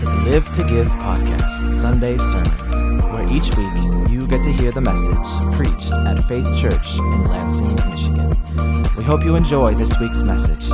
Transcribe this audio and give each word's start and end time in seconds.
to 0.00 0.06
the 0.06 0.30
Live 0.30 0.50
to 0.52 0.64
Give 0.64 0.86
podcast, 0.86 1.74
Sunday 1.74 2.16
Sermons, 2.16 3.04
where 3.12 3.30
each 3.30 3.54
week 3.54 4.10
you 4.10 4.26
get 4.26 4.42
to 4.44 4.50
hear 4.50 4.72
the 4.72 4.80
message 4.80 5.14
preached 5.54 5.92
at 5.92 6.18
Faith 6.24 6.46
Church 6.58 6.98
in 6.98 7.26
Lansing, 7.26 7.74
Michigan. 7.90 8.30
We 8.96 9.04
hope 9.04 9.22
you 9.22 9.36
enjoy 9.36 9.74
this 9.74 10.00
week's 10.00 10.22
message. 10.22 10.66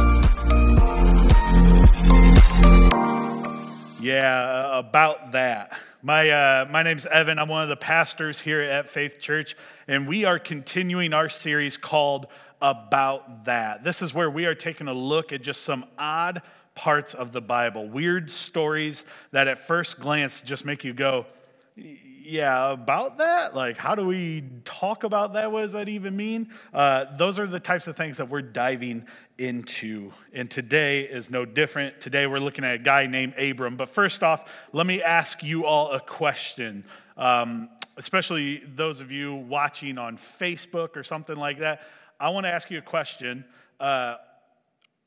Yeah, 4.01 4.71
uh, 4.73 4.79
about 4.79 5.33
that. 5.33 5.77
My, 6.03 6.31
uh, 6.31 6.69
my 6.71 6.85
name's 6.85 7.05
Evan. 7.07 7.41
I'm 7.41 7.49
one 7.49 7.65
of 7.65 7.69
the 7.69 7.75
pastors 7.75 8.41
here 8.41 8.61
at 8.61 8.89
Faith 8.89 9.19
Church, 9.21 9.57
and 9.89 10.07
we 10.07 10.25
are 10.25 10.39
continuing 10.39 11.13
our 11.13 11.29
series 11.29 11.77
called 11.77 12.29
About 12.63 13.47
That. 13.47 13.83
This 13.83 14.03
is 14.03 14.15
where 14.15 14.31
we 14.31 14.47
are 14.47 14.55
taking 14.55 14.87
a 14.87 14.95
look 14.95 15.33
at 15.33 15.43
just 15.43 15.65
some 15.65 15.85
odd 15.99 16.43
parts 16.77 17.15
of 17.15 17.33
the 17.33 17.41
Bible, 17.41 17.89
weird 17.89 18.31
stories 18.31 19.05
that 19.33 19.49
at 19.49 19.59
first 19.59 19.99
glance 19.99 20.43
just 20.43 20.65
make 20.65 20.85
you 20.85 20.93
go, 20.93 21.27
yeah, 21.75 22.73
about 22.73 23.19
that? 23.19 23.55
Like, 23.55 23.77
how 23.77 23.95
do 23.95 24.05
we 24.05 24.45
talk 24.65 25.05
about 25.05 25.35
that? 25.35 25.51
What 25.51 25.63
does 25.63 25.73
that 25.73 25.89
even 25.89 26.17
mean? 26.17 26.53
Uh, 26.73 27.05
those 27.17 27.39
are 27.39 27.47
the 27.47 27.61
types 27.61 27.87
of 27.87 27.97
things 27.97 28.17
that 28.17 28.29
we're 28.29 28.43
diving 28.43 29.07
into. 29.39 30.13
And 30.33 30.51
today 30.51 31.03
is 31.03 31.31
no 31.31 31.45
different. 31.45 32.01
Today 32.01 32.27
we're 32.27 32.41
looking 32.41 32.65
at 32.65 32.75
a 32.75 32.79
guy 32.79 33.07
named 33.07 33.35
Abram. 33.39 33.77
But 33.77 33.89
first 33.89 34.23
off, 34.23 34.51
let 34.73 34.87
me 34.87 35.03
ask 35.03 35.43
you 35.43 35.67
all 35.67 35.93
a 35.93 36.01
question. 36.01 36.85
Um, 37.17 37.71
especially 37.97 38.63
those 38.75 39.01
of 39.01 39.11
you 39.11 39.35
watching 39.35 39.97
on 39.97 40.19
Facebook 40.19 40.97
or 40.97 41.05
something 41.05 41.37
like 41.37 41.61
that. 41.61 41.83
I 42.19 42.31
want 42.31 42.45
to 42.45 42.53
ask 42.53 42.71
you 42.71 42.79
a 42.79 42.83
question. 42.83 43.45
Uh, 43.79 44.17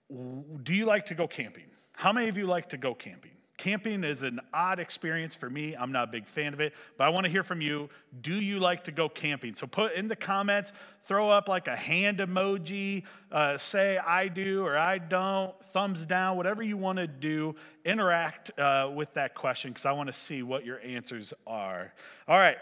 do 0.09 0.73
you 0.73 0.85
like 0.85 1.07
to 1.07 1.15
go 1.15 1.27
camping? 1.27 1.65
How 1.93 2.11
many 2.13 2.29
of 2.29 2.37
you 2.37 2.45
like 2.45 2.69
to 2.69 2.77
go 2.77 2.93
camping? 2.93 3.31
Camping 3.59 4.05
is 4.05 4.23
an 4.23 4.39
odd 4.53 4.79
experience 4.79 5.35
for 5.35 5.49
me. 5.49 5.75
I'm 5.75 5.91
not 5.91 6.07
a 6.07 6.11
big 6.11 6.27
fan 6.29 6.53
of 6.53 6.61
it, 6.61 6.73
but 6.97 7.03
I 7.03 7.09
want 7.09 7.25
to 7.25 7.29
hear 7.29 7.43
from 7.43 7.59
you. 7.59 7.89
Do 8.21 8.33
you 8.33 8.57
like 8.57 8.85
to 8.85 8.91
go 8.93 9.09
camping? 9.09 9.53
So 9.53 9.67
put 9.67 9.95
in 9.95 10.07
the 10.07 10.15
comments, 10.15 10.71
throw 11.03 11.29
up 11.29 11.49
like 11.49 11.67
a 11.67 11.75
hand 11.75 12.19
emoji, 12.19 13.03
uh, 13.33 13.57
say 13.57 13.97
I 13.97 14.29
do 14.29 14.65
or 14.65 14.77
I 14.77 14.97
don't, 14.97 15.53
thumbs 15.73 16.05
down, 16.05 16.37
whatever 16.37 16.63
you 16.63 16.77
want 16.77 16.99
to 16.99 17.07
do. 17.07 17.53
Interact 17.83 18.57
uh, 18.57 18.91
with 18.95 19.13
that 19.15 19.35
question 19.35 19.71
because 19.71 19.85
I 19.85 19.91
want 19.91 20.07
to 20.07 20.17
see 20.17 20.41
what 20.41 20.65
your 20.65 20.79
answers 20.79 21.33
are. 21.45 21.93
All 22.29 22.37
right, 22.37 22.57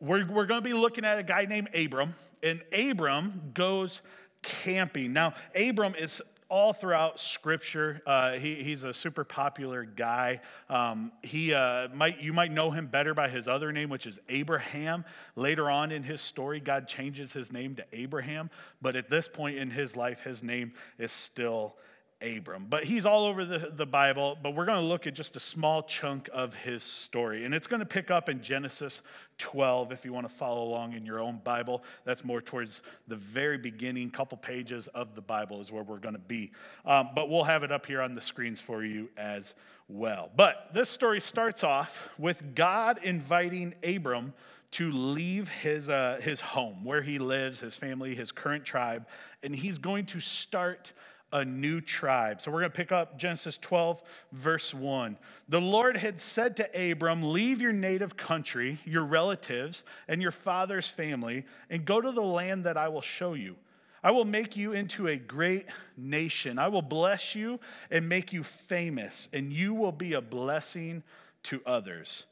we're, 0.00 0.26
we're 0.26 0.44
going 0.44 0.62
to 0.62 0.68
be 0.68 0.74
looking 0.74 1.06
at 1.06 1.18
a 1.18 1.22
guy 1.22 1.46
named 1.46 1.74
Abram, 1.74 2.14
and 2.42 2.62
Abram 2.74 3.52
goes 3.54 4.02
camping. 4.42 5.14
Now, 5.14 5.32
Abram 5.54 5.94
is 5.94 6.20
all 6.48 6.72
throughout 6.72 7.18
Scripture. 7.20 8.02
Uh, 8.06 8.32
he, 8.32 8.56
he's 8.56 8.84
a 8.84 8.94
super 8.94 9.24
popular 9.24 9.84
guy. 9.84 10.40
Um, 10.68 11.12
he 11.22 11.52
uh, 11.52 11.88
might 11.94 12.20
you 12.20 12.32
might 12.32 12.52
know 12.52 12.70
him 12.70 12.86
better 12.86 13.14
by 13.14 13.28
his 13.28 13.48
other 13.48 13.72
name, 13.72 13.88
which 13.88 14.06
is 14.06 14.18
Abraham. 14.28 15.04
Later 15.34 15.70
on 15.70 15.92
in 15.92 16.02
his 16.02 16.20
story, 16.20 16.60
God 16.60 16.88
changes 16.88 17.32
his 17.32 17.52
name 17.52 17.74
to 17.76 17.84
Abraham, 17.92 18.50
but 18.80 18.96
at 18.96 19.10
this 19.10 19.28
point 19.28 19.56
in 19.56 19.70
his 19.70 19.96
life, 19.96 20.22
his 20.22 20.42
name 20.42 20.72
is 20.98 21.12
still 21.12 21.76
Abram. 22.22 22.66
But 22.68 22.84
he's 22.84 23.04
all 23.04 23.26
over 23.26 23.44
the, 23.44 23.70
the 23.74 23.84
Bible, 23.84 24.38
but 24.42 24.54
we're 24.54 24.64
going 24.64 24.80
to 24.80 24.86
look 24.86 25.06
at 25.06 25.14
just 25.14 25.36
a 25.36 25.40
small 25.40 25.82
chunk 25.82 26.30
of 26.32 26.54
his 26.54 26.82
story. 26.82 27.44
And 27.44 27.54
it's 27.54 27.66
going 27.66 27.80
to 27.80 27.86
pick 27.86 28.10
up 28.10 28.28
in 28.28 28.40
Genesis 28.40 29.02
12 29.38 29.92
if 29.92 30.04
you 30.04 30.12
want 30.12 30.26
to 30.26 30.34
follow 30.34 30.64
along 30.64 30.94
in 30.94 31.04
your 31.04 31.20
own 31.20 31.40
Bible. 31.44 31.82
That's 32.04 32.24
more 32.24 32.40
towards 32.40 32.80
the 33.06 33.16
very 33.16 33.58
beginning, 33.58 34.10
couple 34.10 34.38
pages 34.38 34.88
of 34.88 35.14
the 35.14 35.20
Bible 35.20 35.60
is 35.60 35.70
where 35.70 35.82
we're 35.82 35.98
going 35.98 36.14
to 36.14 36.20
be. 36.20 36.52
Um, 36.86 37.10
but 37.14 37.28
we'll 37.28 37.44
have 37.44 37.62
it 37.62 37.72
up 37.72 37.84
here 37.84 38.00
on 38.00 38.14
the 38.14 38.22
screens 38.22 38.60
for 38.60 38.82
you 38.82 39.10
as 39.18 39.54
well. 39.88 40.30
But 40.34 40.70
this 40.72 40.88
story 40.88 41.20
starts 41.20 41.62
off 41.62 42.08
with 42.18 42.54
God 42.54 42.98
inviting 43.02 43.74
Abram 43.84 44.32
to 44.72 44.90
leave 44.90 45.48
his, 45.48 45.88
uh, 45.88 46.18
his 46.20 46.40
home, 46.40 46.84
where 46.84 47.02
he 47.02 47.18
lives, 47.18 47.60
his 47.60 47.76
family, 47.76 48.14
his 48.14 48.32
current 48.32 48.64
tribe, 48.64 49.06
and 49.42 49.54
he's 49.54 49.78
going 49.78 50.06
to 50.06 50.20
start 50.20 50.92
a 51.32 51.44
new 51.44 51.80
tribe. 51.80 52.40
So 52.40 52.50
we're 52.50 52.60
going 52.60 52.72
to 52.72 52.76
pick 52.76 52.92
up 52.92 53.18
Genesis 53.18 53.58
12, 53.58 54.00
verse 54.32 54.72
1. 54.72 55.18
The 55.48 55.60
Lord 55.60 55.96
had 55.96 56.20
said 56.20 56.56
to 56.56 56.90
Abram, 56.92 57.32
Leave 57.32 57.60
your 57.60 57.72
native 57.72 58.16
country, 58.16 58.78
your 58.84 59.04
relatives, 59.04 59.82
and 60.08 60.22
your 60.22 60.30
father's 60.30 60.88
family, 60.88 61.44
and 61.68 61.84
go 61.84 62.00
to 62.00 62.12
the 62.12 62.22
land 62.22 62.64
that 62.64 62.76
I 62.76 62.88
will 62.88 63.02
show 63.02 63.34
you. 63.34 63.56
I 64.02 64.12
will 64.12 64.24
make 64.24 64.56
you 64.56 64.72
into 64.72 65.08
a 65.08 65.16
great 65.16 65.66
nation. 65.96 66.60
I 66.60 66.68
will 66.68 66.82
bless 66.82 67.34
you 67.34 67.58
and 67.90 68.08
make 68.08 68.32
you 68.32 68.44
famous, 68.44 69.28
and 69.32 69.52
you 69.52 69.74
will 69.74 69.92
be 69.92 70.12
a 70.12 70.20
blessing 70.20 71.02
to 71.44 71.60
others. 71.66 72.24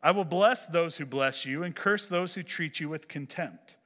I 0.00 0.12
will 0.12 0.24
bless 0.24 0.66
those 0.66 0.96
who 0.96 1.06
bless 1.06 1.44
you 1.44 1.64
and 1.64 1.74
curse 1.74 2.06
those 2.06 2.34
who 2.34 2.44
treat 2.44 2.78
you 2.78 2.88
with 2.88 3.08
contempt. 3.08 3.76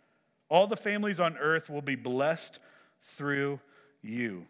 All 0.50 0.66
the 0.66 0.76
families 0.76 1.20
on 1.20 1.38
earth 1.38 1.70
will 1.70 1.80
be 1.80 1.94
blessed 1.94 2.58
through 3.16 3.60
you. 4.02 4.46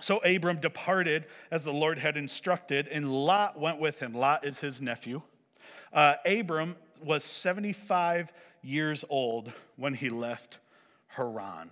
So 0.00 0.18
Abram 0.18 0.60
departed 0.60 1.26
as 1.50 1.62
the 1.62 1.72
Lord 1.72 1.98
had 1.98 2.16
instructed, 2.16 2.88
and 2.88 3.10
Lot 3.10 3.58
went 3.58 3.78
with 3.78 4.00
him. 4.00 4.14
Lot 4.14 4.44
is 4.44 4.58
his 4.58 4.80
nephew. 4.80 5.22
Uh, 5.92 6.14
Abram 6.26 6.76
was 7.04 7.24
75 7.24 8.32
years 8.62 9.04
old 9.08 9.52
when 9.76 9.94
he 9.94 10.10
left 10.10 10.58
Haran. 11.08 11.70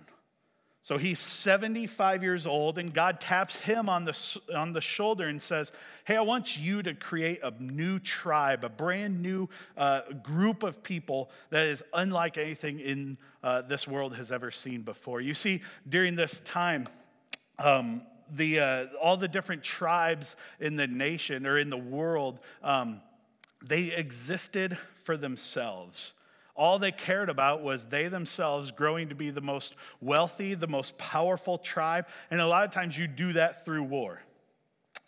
So 0.83 0.97
he's 0.97 1.19
75 1.19 2.23
years 2.23 2.47
old, 2.47 2.79
and 2.79 2.91
God 2.91 3.21
taps 3.21 3.59
him 3.59 3.87
on 3.87 4.03
the, 4.03 4.39
on 4.55 4.73
the 4.73 4.81
shoulder 4.81 5.27
and 5.27 5.39
says, 5.39 5.71
Hey, 6.05 6.17
I 6.17 6.21
want 6.21 6.57
you 6.57 6.81
to 6.81 6.95
create 6.95 7.39
a 7.43 7.51
new 7.59 7.99
tribe, 7.99 8.63
a 8.63 8.69
brand 8.69 9.21
new 9.21 9.47
uh, 9.77 10.01
group 10.23 10.63
of 10.63 10.81
people 10.81 11.29
that 11.51 11.67
is 11.67 11.83
unlike 11.93 12.37
anything 12.37 12.79
in 12.79 13.17
uh, 13.43 13.61
this 13.61 13.87
world 13.87 14.15
has 14.15 14.31
ever 14.31 14.49
seen 14.49 14.81
before. 14.81 15.21
You 15.21 15.35
see, 15.35 15.61
during 15.87 16.15
this 16.15 16.39
time, 16.39 16.87
um, 17.63 18.01
the, 18.33 18.59
uh, 18.59 18.85
all 19.01 19.17
the 19.17 19.27
different 19.27 19.63
tribes 19.63 20.35
in 20.59 20.75
the 20.75 20.87
nation 20.87 21.45
or 21.45 21.57
in 21.57 21.69
the 21.69 21.77
world, 21.77 22.39
um, 22.63 23.01
they 23.63 23.91
existed 23.91 24.77
for 25.03 25.17
themselves. 25.17 26.13
All 26.55 26.79
they 26.79 26.91
cared 26.91 27.29
about 27.29 27.63
was 27.63 27.85
they 27.85 28.07
themselves 28.07 28.71
growing 28.71 29.09
to 29.09 29.15
be 29.15 29.29
the 29.31 29.41
most 29.41 29.75
wealthy, 30.01 30.53
the 30.53 30.67
most 30.67 30.97
powerful 30.97 31.57
tribe. 31.57 32.05
And 32.29 32.41
a 32.41 32.47
lot 32.47 32.65
of 32.65 32.71
times 32.71 32.97
you 32.97 33.07
do 33.07 33.33
that 33.33 33.65
through 33.65 33.83
war. 33.83 34.21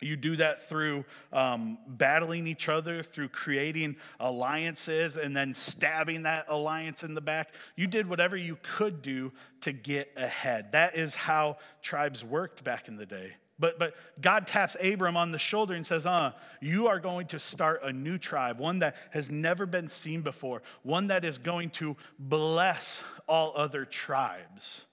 You 0.04 0.16
do 0.16 0.36
that 0.36 0.68
through 0.68 1.06
um, 1.32 1.78
battling 1.88 2.46
each 2.46 2.68
other, 2.68 3.02
through 3.02 3.28
creating 3.28 3.96
alliances, 4.20 5.16
and 5.16 5.34
then 5.34 5.54
stabbing 5.54 6.24
that 6.24 6.44
alliance 6.48 7.02
in 7.02 7.14
the 7.14 7.22
back. 7.22 7.54
You 7.74 7.86
did 7.86 8.06
whatever 8.06 8.36
you 8.36 8.58
could 8.62 9.00
do 9.00 9.32
to 9.62 9.72
get 9.72 10.12
ahead. 10.16 10.72
That 10.72 10.96
is 10.96 11.14
how 11.14 11.56
tribes 11.80 12.22
worked 12.22 12.62
back 12.62 12.86
in 12.88 12.96
the 12.96 13.06
day. 13.06 13.32
But, 13.58 13.78
but 13.78 13.94
God 14.20 14.46
taps 14.46 14.76
Abram 14.82 15.16
on 15.16 15.30
the 15.30 15.38
shoulder 15.38 15.74
and 15.74 15.86
says, 15.86 16.04
uh, 16.04 16.32
You 16.60 16.88
are 16.88 17.00
going 17.00 17.28
to 17.28 17.38
start 17.38 17.80
a 17.82 17.92
new 17.92 18.18
tribe, 18.18 18.58
one 18.58 18.80
that 18.80 18.96
has 19.10 19.30
never 19.30 19.64
been 19.64 19.88
seen 19.88 20.20
before, 20.20 20.60
one 20.82 21.06
that 21.06 21.24
is 21.24 21.38
going 21.38 21.70
to 21.70 21.96
bless 22.18 23.02
all 23.26 23.54
other 23.56 23.86
tribes. 23.86 24.84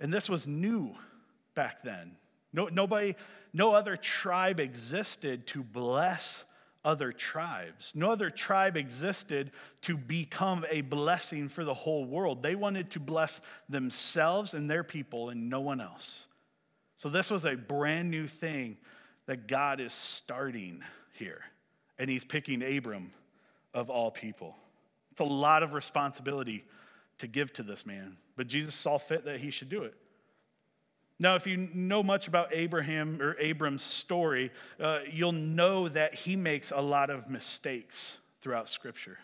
And 0.00 0.10
this 0.14 0.30
was 0.30 0.46
new 0.46 0.94
back 1.54 1.82
then. 1.82 2.12
No, 2.52 2.68
nobody, 2.68 3.14
no 3.52 3.74
other 3.74 3.96
tribe 3.96 4.60
existed 4.60 5.46
to 5.48 5.62
bless 5.62 6.44
other 6.84 7.12
tribes. 7.12 7.92
No 7.94 8.10
other 8.10 8.30
tribe 8.30 8.76
existed 8.76 9.52
to 9.82 9.96
become 9.96 10.64
a 10.70 10.80
blessing 10.80 11.48
for 11.48 11.64
the 11.64 11.74
whole 11.74 12.04
world. 12.04 12.42
They 12.42 12.54
wanted 12.54 12.90
to 12.92 13.00
bless 13.00 13.40
themselves 13.68 14.54
and 14.54 14.70
their 14.70 14.82
people 14.82 15.28
and 15.28 15.48
no 15.48 15.60
one 15.60 15.80
else. 15.80 16.26
So, 16.96 17.08
this 17.08 17.30
was 17.30 17.44
a 17.44 17.56
brand 17.56 18.10
new 18.10 18.26
thing 18.26 18.76
that 19.26 19.46
God 19.46 19.80
is 19.80 19.92
starting 19.92 20.82
here. 21.14 21.42
And 21.98 22.10
he's 22.10 22.24
picking 22.24 22.62
Abram 22.62 23.10
of 23.74 23.90
all 23.90 24.10
people. 24.10 24.56
It's 25.12 25.20
a 25.20 25.24
lot 25.24 25.62
of 25.62 25.72
responsibility 25.72 26.64
to 27.18 27.26
give 27.26 27.52
to 27.54 27.62
this 27.62 27.86
man, 27.86 28.16
but 28.36 28.46
Jesus 28.46 28.74
saw 28.74 28.98
fit 28.98 29.24
that 29.26 29.40
he 29.40 29.50
should 29.50 29.68
do 29.68 29.84
it. 29.84 29.94
Now, 31.22 31.36
if 31.36 31.46
you 31.46 31.68
know 31.72 32.02
much 32.02 32.26
about 32.26 32.48
Abraham 32.52 33.22
or 33.22 33.36
Abram's 33.38 33.84
story, 33.84 34.50
uh, 34.80 34.98
you'll 35.08 35.30
know 35.30 35.88
that 35.88 36.16
he 36.16 36.34
makes 36.34 36.72
a 36.72 36.80
lot 36.80 37.10
of 37.10 37.30
mistakes 37.30 38.16
throughout 38.40 38.68
Scripture. 38.68 39.18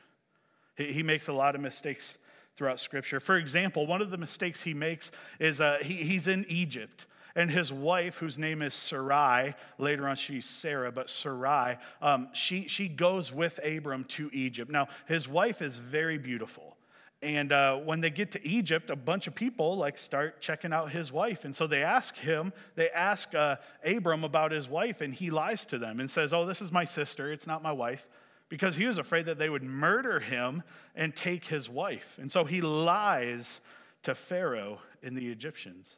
He, 0.77 0.93
he, 0.93 1.03
makes 1.03 1.27
a 1.27 1.33
lot 1.33 1.57
of 1.57 1.61
mistakes 1.61 2.17
throughout 2.57 2.79
Scripture. 2.79 3.19
For 3.19 3.37
example, 3.37 3.85
one 3.85 4.01
of 4.01 4.13
the 4.13 4.17
mistakes 4.17 4.63
he 4.63 4.75
makes 4.75 5.11
is 5.41 5.61
uh, 5.61 5.79
he, 5.83 6.05
he's 6.05 6.29
in 6.29 6.47
Egypt. 6.49 7.07
And 7.35 7.51
his 7.51 7.73
wife, 7.73 8.19
whose 8.19 8.39
name 8.39 8.63
is 8.63 8.75
Sarai, 8.75 9.57
later 9.77 10.07
on 10.07 10.15
she's 10.15 10.47
Sarah, 10.47 10.93
but 10.93 11.11
Sarai, 11.11 11.79
um, 12.01 12.29
she, 12.33 12.69
she 12.69 12.87
goes 12.87 13.33
with 13.33 13.59
Abram 13.65 14.05
to 14.05 14.31
Egypt. 14.33 14.71
Now, 14.71 14.87
his 15.09 15.27
wife 15.27 15.61
is 15.61 15.79
very 15.79 16.17
beautiful. 16.17 16.78
And 17.21 17.51
uh, 17.51 17.77
when 17.79 18.01
they 18.01 18.11
get 18.11 18.31
to 18.33 18.47
Egypt, 18.47 18.91
a 18.91 18.97
bunch 18.97 19.27
of 19.27 19.35
people 19.35 19.77
like 19.77 19.99
start 19.99 20.41
checking 20.41 20.73
out 20.73 20.93
his 20.93 21.11
wife, 21.11 21.45
and 21.45 21.55
so 21.55 21.67
they 21.67 21.83
ask 21.83 22.17
him. 22.17 22.53
They 22.77 22.91
ask 22.91 23.35
uh, 23.35 23.57
Abram 23.85 24.23
about 24.23 24.53
his 24.53 24.69
wife, 24.69 25.01
and 25.01 25.13
he 25.13 25.31
lies 25.31 25.65
to 25.67 25.79
them 25.79 25.99
and 25.99 26.09
says, 26.09 26.33
"Oh, 26.33 26.47
this 26.47 26.63
is 26.63 26.71
my 26.71 26.85
sister. 26.85 27.33
It's 27.33 27.47
not 27.47 27.61
my 27.61 27.73
wife," 27.73 28.07
because 28.49 28.77
he 28.77 28.87
was 28.87 28.99
afraid 28.99 29.27
that 29.27 29.37
they 29.39 29.51
would 29.51 29.65
murder 29.65 30.21
him 30.21 30.63
and 30.95 31.15
take 31.15 31.47
his 31.47 31.69
wife. 31.69 32.19
And 32.21 32.31
so 32.31 32.45
he 32.45 32.61
lies 32.61 33.61
to 34.05 34.15
Pharaoh 34.15 34.81
and 35.03 35.17
the 35.17 35.29
Egyptians. 35.29 35.97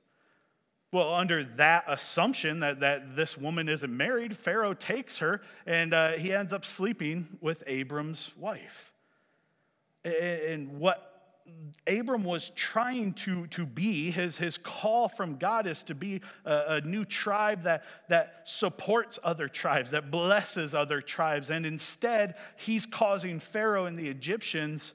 Well, 0.92 1.14
under 1.14 1.44
that 1.44 1.84
assumption 1.86 2.60
that, 2.60 2.80
that 2.80 3.14
this 3.14 3.38
woman 3.38 3.68
isn't 3.68 3.96
married, 3.96 4.36
Pharaoh 4.36 4.74
takes 4.74 5.18
her 5.18 5.40
and 5.64 5.94
uh, 5.94 6.12
he 6.12 6.32
ends 6.32 6.52
up 6.52 6.64
sleeping 6.64 7.38
with 7.40 7.62
Abram's 7.66 8.32
wife. 8.36 8.92
And 10.04 10.80
what 10.80 11.09
Abram 11.86 12.24
was 12.24 12.50
trying 12.50 13.14
to, 13.14 13.46
to 13.48 13.66
be, 13.66 14.10
his, 14.10 14.36
his 14.36 14.56
call 14.58 15.08
from 15.08 15.36
God 15.36 15.66
is 15.66 15.82
to 15.84 15.94
be 15.94 16.20
a, 16.44 16.76
a, 16.76 16.80
new 16.82 17.04
tribe 17.04 17.62
that, 17.64 17.84
that 18.08 18.42
supports 18.44 19.18
other 19.22 19.48
tribes, 19.48 19.90
that 19.90 20.10
blesses 20.10 20.74
other 20.74 21.00
tribes. 21.00 21.50
And 21.50 21.66
instead, 21.66 22.36
he's 22.56 22.86
causing 22.86 23.40
Pharaoh 23.40 23.86
and 23.86 23.98
the 23.98 24.08
Egyptians 24.08 24.94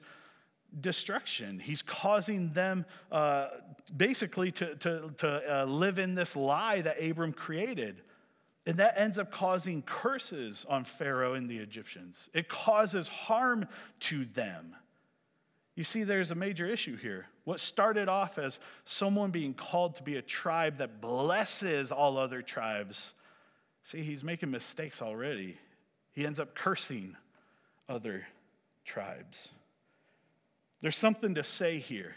destruction. 0.80 1.58
He's 1.58 1.82
causing 1.82 2.52
them 2.52 2.84
uh, 3.10 3.48
basically 3.96 4.52
to, 4.52 4.74
to, 4.76 5.10
to 5.18 5.62
uh, 5.62 5.64
live 5.64 5.98
in 5.98 6.14
this 6.14 6.36
lie 6.36 6.80
that 6.82 7.02
Abram 7.02 7.32
created. 7.32 8.02
And 8.66 8.78
that 8.78 8.98
ends 8.98 9.16
up 9.16 9.30
causing 9.30 9.82
curses 9.82 10.66
on 10.68 10.84
Pharaoh 10.84 11.34
and 11.34 11.48
the 11.48 11.58
Egyptians. 11.58 12.28
It 12.34 12.48
causes 12.48 13.06
harm 13.06 13.66
to 14.00 14.24
them. 14.24 14.74
You 15.76 15.84
see, 15.84 16.04
there's 16.04 16.30
a 16.30 16.34
major 16.34 16.66
issue 16.66 16.96
here. 16.96 17.26
What 17.44 17.60
started 17.60 18.08
off 18.08 18.38
as 18.38 18.58
someone 18.86 19.30
being 19.30 19.52
called 19.52 19.96
to 19.96 20.02
be 20.02 20.16
a 20.16 20.22
tribe 20.22 20.78
that 20.78 21.02
blesses 21.02 21.92
all 21.92 22.16
other 22.16 22.40
tribes, 22.40 23.12
see, 23.84 24.02
he's 24.02 24.24
making 24.24 24.50
mistakes 24.50 25.02
already. 25.02 25.58
He 26.12 26.26
ends 26.26 26.40
up 26.40 26.54
cursing 26.54 27.14
other 27.90 28.26
tribes. 28.86 29.50
There's 30.80 30.96
something 30.96 31.34
to 31.34 31.44
say 31.44 31.78
here. 31.78 32.16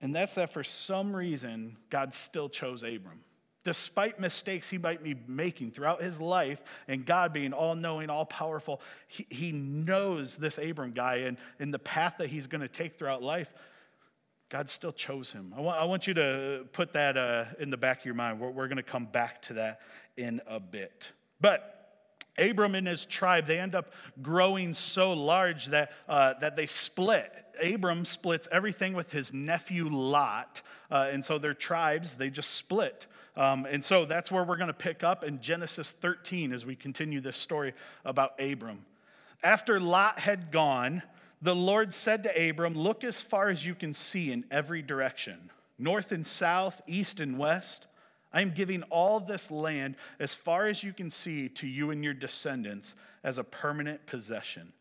And 0.00 0.14
that's 0.14 0.34
that 0.36 0.52
for 0.52 0.64
some 0.64 1.14
reason, 1.14 1.76
God 1.90 2.14
still 2.14 2.48
chose 2.48 2.82
Abram. 2.82 3.20
Despite 3.64 4.18
mistakes 4.18 4.68
he 4.68 4.78
might 4.78 5.04
be 5.04 5.14
making 5.28 5.70
throughout 5.70 6.02
his 6.02 6.20
life, 6.20 6.60
and 6.88 7.06
God 7.06 7.32
being 7.32 7.52
all 7.52 7.76
knowing, 7.76 8.10
all 8.10 8.24
powerful, 8.24 8.80
he, 9.06 9.26
he 9.30 9.52
knows 9.52 10.36
this 10.36 10.58
Abram 10.58 10.92
guy 10.92 11.16
and, 11.16 11.36
and 11.60 11.72
the 11.72 11.78
path 11.78 12.16
that 12.18 12.28
he's 12.28 12.48
going 12.48 12.60
to 12.62 12.68
take 12.68 12.98
throughout 12.98 13.22
life. 13.22 13.52
God 14.48 14.68
still 14.68 14.92
chose 14.92 15.32
him. 15.32 15.54
I 15.56 15.60
want, 15.60 15.80
I 15.80 15.84
want 15.84 16.06
you 16.06 16.14
to 16.14 16.66
put 16.72 16.92
that 16.94 17.16
uh, 17.16 17.44
in 17.58 17.70
the 17.70 17.76
back 17.76 18.00
of 18.00 18.04
your 18.04 18.14
mind. 18.14 18.40
We're, 18.40 18.50
we're 18.50 18.68
going 18.68 18.76
to 18.76 18.82
come 18.82 19.06
back 19.06 19.40
to 19.42 19.54
that 19.54 19.80
in 20.16 20.40
a 20.46 20.60
bit. 20.60 21.10
But 21.40 21.81
Abram 22.38 22.74
and 22.74 22.86
his 22.86 23.04
tribe, 23.06 23.46
they 23.46 23.58
end 23.58 23.74
up 23.74 23.92
growing 24.22 24.74
so 24.74 25.12
large 25.12 25.66
that, 25.66 25.92
uh, 26.08 26.34
that 26.40 26.56
they 26.56 26.66
split. 26.66 27.30
Abram 27.62 28.04
splits 28.04 28.48
everything 28.50 28.94
with 28.94 29.12
his 29.12 29.32
nephew 29.32 29.88
Lot. 29.88 30.62
Uh, 30.90 31.08
and 31.12 31.24
so 31.24 31.38
their 31.38 31.54
tribes, 31.54 32.14
they 32.14 32.30
just 32.30 32.52
split. 32.52 33.06
Um, 33.36 33.66
and 33.66 33.84
so 33.84 34.04
that's 34.04 34.30
where 34.30 34.44
we're 34.44 34.56
going 34.56 34.68
to 34.68 34.74
pick 34.74 35.02
up 35.02 35.24
in 35.24 35.40
Genesis 35.40 35.90
13 35.90 36.52
as 36.52 36.66
we 36.66 36.76
continue 36.76 37.20
this 37.20 37.36
story 37.36 37.74
about 38.04 38.40
Abram. 38.40 38.84
After 39.42 39.80
Lot 39.80 40.20
had 40.20 40.50
gone, 40.50 41.02
the 41.40 41.56
Lord 41.56 41.92
said 41.92 42.22
to 42.22 42.50
Abram, 42.50 42.74
Look 42.74 43.04
as 43.04 43.20
far 43.20 43.48
as 43.48 43.64
you 43.64 43.74
can 43.74 43.94
see 43.94 44.30
in 44.30 44.44
every 44.50 44.82
direction, 44.82 45.50
north 45.78 46.12
and 46.12 46.26
south, 46.26 46.80
east 46.86 47.20
and 47.20 47.38
west. 47.38 47.86
I 48.32 48.40
am 48.40 48.50
giving 48.50 48.82
all 48.84 49.20
this 49.20 49.50
land 49.50 49.96
as 50.18 50.34
far 50.34 50.66
as 50.66 50.82
you 50.82 50.92
can 50.92 51.10
see 51.10 51.48
to 51.50 51.66
you 51.66 51.90
and 51.90 52.02
your 52.02 52.14
descendants 52.14 52.94
as 53.22 53.38
a 53.38 53.44
permanent 53.44 54.06
possession. 54.06 54.72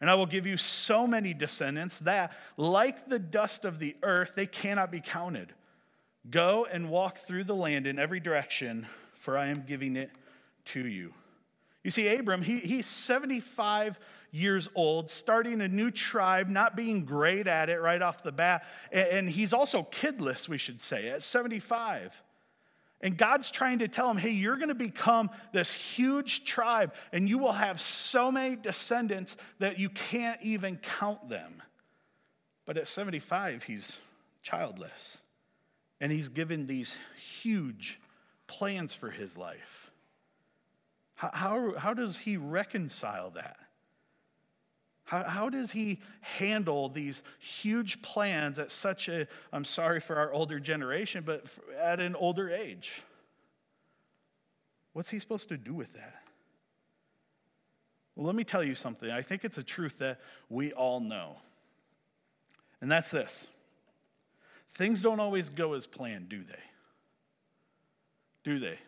And 0.00 0.10
I 0.10 0.14
will 0.14 0.26
give 0.26 0.46
you 0.46 0.56
so 0.56 1.06
many 1.06 1.32
descendants 1.32 2.00
that, 2.00 2.32
like 2.56 3.08
the 3.08 3.18
dust 3.18 3.64
of 3.64 3.78
the 3.78 3.96
earth, 4.02 4.32
they 4.36 4.46
cannot 4.46 4.90
be 4.90 5.00
counted. 5.00 5.54
Go 6.28 6.66
and 6.70 6.90
walk 6.90 7.18
through 7.18 7.44
the 7.44 7.54
land 7.54 7.86
in 7.86 7.98
every 7.98 8.20
direction, 8.20 8.86
for 9.14 9.38
I 9.38 9.46
am 9.46 9.64
giving 9.66 9.96
it 9.96 10.10
to 10.66 10.86
you. 10.86 11.14
You 11.82 11.90
see, 11.90 12.08
Abram, 12.08 12.42
he, 12.42 12.58
he's 12.58 12.86
75 12.86 13.98
years 14.32 14.68
old, 14.74 15.10
starting 15.10 15.60
a 15.60 15.68
new 15.68 15.90
tribe, 15.90 16.48
not 16.48 16.76
being 16.76 17.04
great 17.04 17.46
at 17.46 17.70
it 17.70 17.80
right 17.80 18.02
off 18.02 18.22
the 18.22 18.32
bat. 18.32 18.66
And, 18.90 19.08
and 19.08 19.30
he's 19.30 19.52
also 19.52 19.84
kidless, 19.84 20.48
we 20.48 20.58
should 20.58 20.80
say, 20.80 21.08
at 21.08 21.22
75. 21.22 22.22
And 23.00 23.16
God's 23.16 23.50
trying 23.50 23.80
to 23.80 23.88
tell 23.88 24.10
him, 24.10 24.16
hey, 24.16 24.30
you're 24.30 24.56
going 24.56 24.68
to 24.68 24.74
become 24.74 25.30
this 25.52 25.70
huge 25.70 26.44
tribe, 26.44 26.94
and 27.12 27.28
you 27.28 27.38
will 27.38 27.52
have 27.52 27.80
so 27.80 28.32
many 28.32 28.56
descendants 28.56 29.36
that 29.58 29.78
you 29.78 29.90
can't 29.90 30.40
even 30.42 30.76
count 30.78 31.28
them. 31.28 31.62
But 32.64 32.78
at 32.78 32.88
75, 32.88 33.64
he's 33.64 33.98
childless. 34.42 35.18
And 36.00 36.10
he's 36.10 36.28
given 36.28 36.66
these 36.66 36.96
huge 37.40 38.00
plans 38.46 38.94
for 38.94 39.10
his 39.10 39.36
life. 39.36 39.90
How, 41.14 41.30
how, 41.32 41.74
how 41.78 41.94
does 41.94 42.18
he 42.18 42.36
reconcile 42.36 43.30
that? 43.30 43.56
How, 45.06 45.22
how 45.22 45.48
does 45.48 45.70
he 45.70 46.00
handle 46.20 46.88
these 46.88 47.22
huge 47.38 48.02
plans 48.02 48.58
at 48.58 48.72
such 48.72 49.08
a, 49.08 49.28
I'm 49.52 49.64
sorry 49.64 50.00
for 50.00 50.16
our 50.16 50.32
older 50.32 50.58
generation, 50.58 51.22
but 51.24 51.46
at 51.80 52.00
an 52.00 52.16
older 52.16 52.50
age? 52.50 52.92
What's 54.92 55.08
he 55.08 55.20
supposed 55.20 55.48
to 55.50 55.56
do 55.56 55.72
with 55.72 55.92
that? 55.94 56.22
Well, 58.16 58.26
let 58.26 58.34
me 58.34 58.42
tell 58.42 58.64
you 58.64 58.74
something. 58.74 59.08
I 59.08 59.22
think 59.22 59.44
it's 59.44 59.58
a 59.58 59.62
truth 59.62 59.98
that 59.98 60.20
we 60.48 60.72
all 60.72 60.98
know. 60.98 61.36
And 62.80 62.90
that's 62.90 63.10
this 63.10 63.48
things 64.72 65.00
don't 65.00 65.20
always 65.20 65.48
go 65.50 65.74
as 65.74 65.86
planned, 65.86 66.28
do 66.28 66.42
they? 66.42 66.54
Do 68.42 68.58
they? 68.58 68.78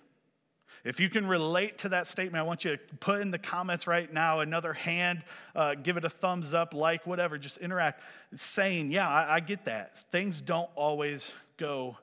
If 0.85 1.01
you 1.01 1.11
can 1.11 1.27
relate 1.27 1.79
to 1.79 1.91
that 1.91 2.07
statement, 2.07 2.41
I 2.41 2.43
want 2.43 2.65
you 2.65 2.77
to 2.77 2.97
put 2.97 3.21
in 3.21 3.31
the 3.31 3.39
comments 3.39 3.87
right 3.87 4.13
now 4.13 4.41
another 4.41 4.73
hand, 4.73 5.23
uh, 5.55 5.75
give 5.75 5.97
it 5.97 6.05
a 6.05 6.11
thumbs 6.11 6.55
up, 6.55 6.75
like, 6.75 7.07
whatever, 7.07 7.39
just 7.39 7.59
interact, 7.59 8.03
saying, 8.35 8.91
Yeah, 8.91 9.09
I, 9.09 9.37
I 9.37 9.41
get 9.41 9.65
that. 9.65 9.99
Things 10.13 10.41
don't 10.41 10.71
always 10.75 11.33
go 11.57 11.99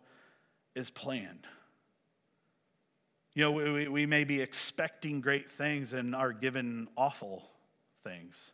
as 0.76 0.90
planned. 0.90 1.48
You 3.34 3.44
know, 3.44 3.52
we, 3.52 3.88
we 3.88 4.06
may 4.06 4.24
be 4.24 4.42
expecting 4.42 5.20
great 5.20 5.52
things 5.52 5.94
and 5.94 6.16
are 6.16 6.32
given 6.32 6.88
awful 6.96 7.50
things. 8.04 8.52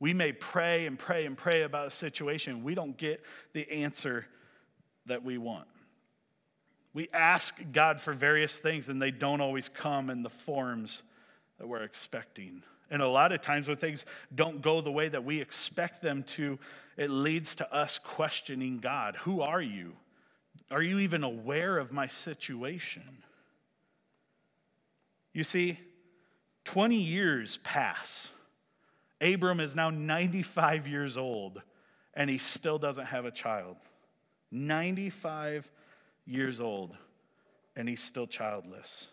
We 0.00 0.14
may 0.14 0.32
pray 0.32 0.86
and 0.86 0.98
pray 0.98 1.26
and 1.26 1.36
pray 1.36 1.62
about 1.62 1.88
a 1.88 1.90
situation. 1.90 2.62
We 2.62 2.74
don't 2.74 2.96
get 2.96 3.22
the 3.52 3.70
answer 3.70 4.26
that 5.06 5.24
we 5.24 5.36
want. 5.36 5.66
We 6.94 7.08
ask 7.12 7.60
God 7.72 8.00
for 8.00 8.12
various 8.12 8.58
things, 8.58 8.88
and 8.88 9.00
they 9.00 9.10
don't 9.10 9.40
always 9.40 9.68
come 9.68 10.10
in 10.10 10.22
the 10.22 10.30
forms 10.30 11.02
that 11.58 11.66
we're 11.66 11.82
expecting. 11.82 12.62
And 12.90 13.02
a 13.02 13.08
lot 13.08 13.32
of 13.32 13.42
times, 13.42 13.68
when 13.68 13.76
things 13.76 14.04
don't 14.34 14.62
go 14.62 14.80
the 14.80 14.90
way 14.90 15.08
that 15.08 15.24
we 15.24 15.40
expect 15.40 16.02
them 16.02 16.22
to, 16.34 16.58
it 16.96 17.10
leads 17.10 17.54
to 17.56 17.72
us 17.72 17.98
questioning 17.98 18.78
God 18.78 19.16
Who 19.16 19.42
are 19.42 19.62
you? 19.62 19.94
Are 20.70 20.82
you 20.82 20.98
even 20.98 21.24
aware 21.24 21.78
of 21.78 21.92
my 21.92 22.08
situation? 22.08 23.22
You 25.32 25.44
see, 25.44 25.78
20 26.64 26.96
years 26.96 27.58
pass. 27.58 28.28
Abram 29.20 29.60
is 29.60 29.74
now 29.74 29.90
95 29.90 30.86
years 30.86 31.16
old, 31.16 31.62
and 32.14 32.28
he 32.28 32.38
still 32.38 32.78
doesn't 32.78 33.06
have 33.06 33.24
a 33.24 33.30
child. 33.30 33.76
95 34.50 35.70
years 36.28 36.60
old, 36.60 36.96
and 37.74 37.88
he's 37.88 38.02
still 38.02 38.26
childless. 38.26 39.08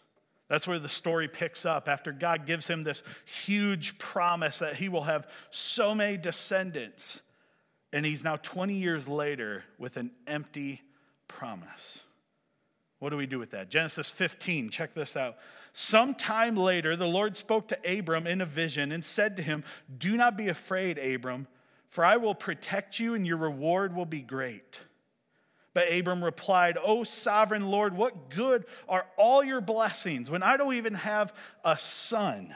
That's 0.48 0.68
where 0.68 0.80
the 0.80 0.90
story 0.90 1.28
picks 1.28 1.66
up 1.66 1.90
after 1.90 2.12
God 2.12 2.46
gives 2.46 2.68
him 2.68 2.84
this 2.84 3.04
huge 3.26 3.98
promise 3.98 4.60
that 4.60 4.76
he 4.76 4.90
will 4.90 5.04
have 5.04 5.28
so 5.50 5.96
many 5.96 6.18
descendants. 6.18 7.22
And 7.92 8.06
he's 8.06 8.24
now 8.24 8.36
20 8.36 8.76
years 8.76 9.08
later 9.08 9.64
with 9.80 9.98
an 9.98 10.12
empty 10.28 10.82
promise. 11.28 12.02
What 13.00 13.10
do 13.10 13.18
we 13.18 13.26
do 13.26 13.40
with 13.40 13.52
that? 13.52 13.70
Genesis 13.70 14.10
15, 14.10 14.70
check 14.70 14.94
this 14.94 15.18
out. 15.18 15.38
Sometime 15.74 16.56
later, 16.56 16.96
the 16.96 17.08
Lord 17.08 17.36
spoke 17.36 17.68
to 17.70 18.00
Abram 18.00 18.28
in 18.28 18.40
a 18.40 18.46
vision 18.46 18.92
and 18.92 19.04
said 19.04 19.36
to 19.36 19.42
him, 19.42 19.64
Do 19.98 20.16
not 20.16 20.38
be 20.38 20.48
afraid, 20.48 20.98
Abram, 20.98 21.48
for 21.90 22.06
I 22.06 22.18
will 22.18 22.36
protect 22.36 23.00
you 23.00 23.14
and 23.14 23.26
your 23.26 23.38
reward 23.38 23.96
will 23.96 24.06
be 24.06 24.22
great. 24.22 24.80
But 25.76 25.92
Abram 25.92 26.24
replied, 26.24 26.78
O 26.82 27.04
sovereign 27.04 27.68
Lord, 27.68 27.98
what 27.98 28.30
good 28.30 28.64
are 28.88 29.06
all 29.18 29.44
your 29.44 29.60
blessings 29.60 30.32
when 30.32 30.42
I 30.42 30.56
don't 30.56 30.76
even 30.76 30.94
have 30.94 31.34
a 31.66 31.78
son? 31.78 32.56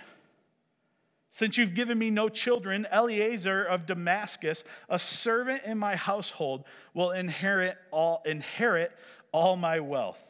Since 1.30 1.58
you've 1.58 1.76
given 1.76 2.00
me 2.00 2.12
no 2.12 2.30
children, 2.30 2.88
Eliezer 2.90 3.66
of 3.66 3.86
Damascus, 3.86 4.64
a 4.88 4.98
servant 4.98 5.64
in 5.66 5.78
my 5.78 5.98
household, 5.98 6.64
will 6.94 7.12
inherit 7.12 7.78
all, 7.92 8.22
inherit 8.26 8.94
all 9.34 9.58
my 9.58 9.82
wealth. 9.82 10.22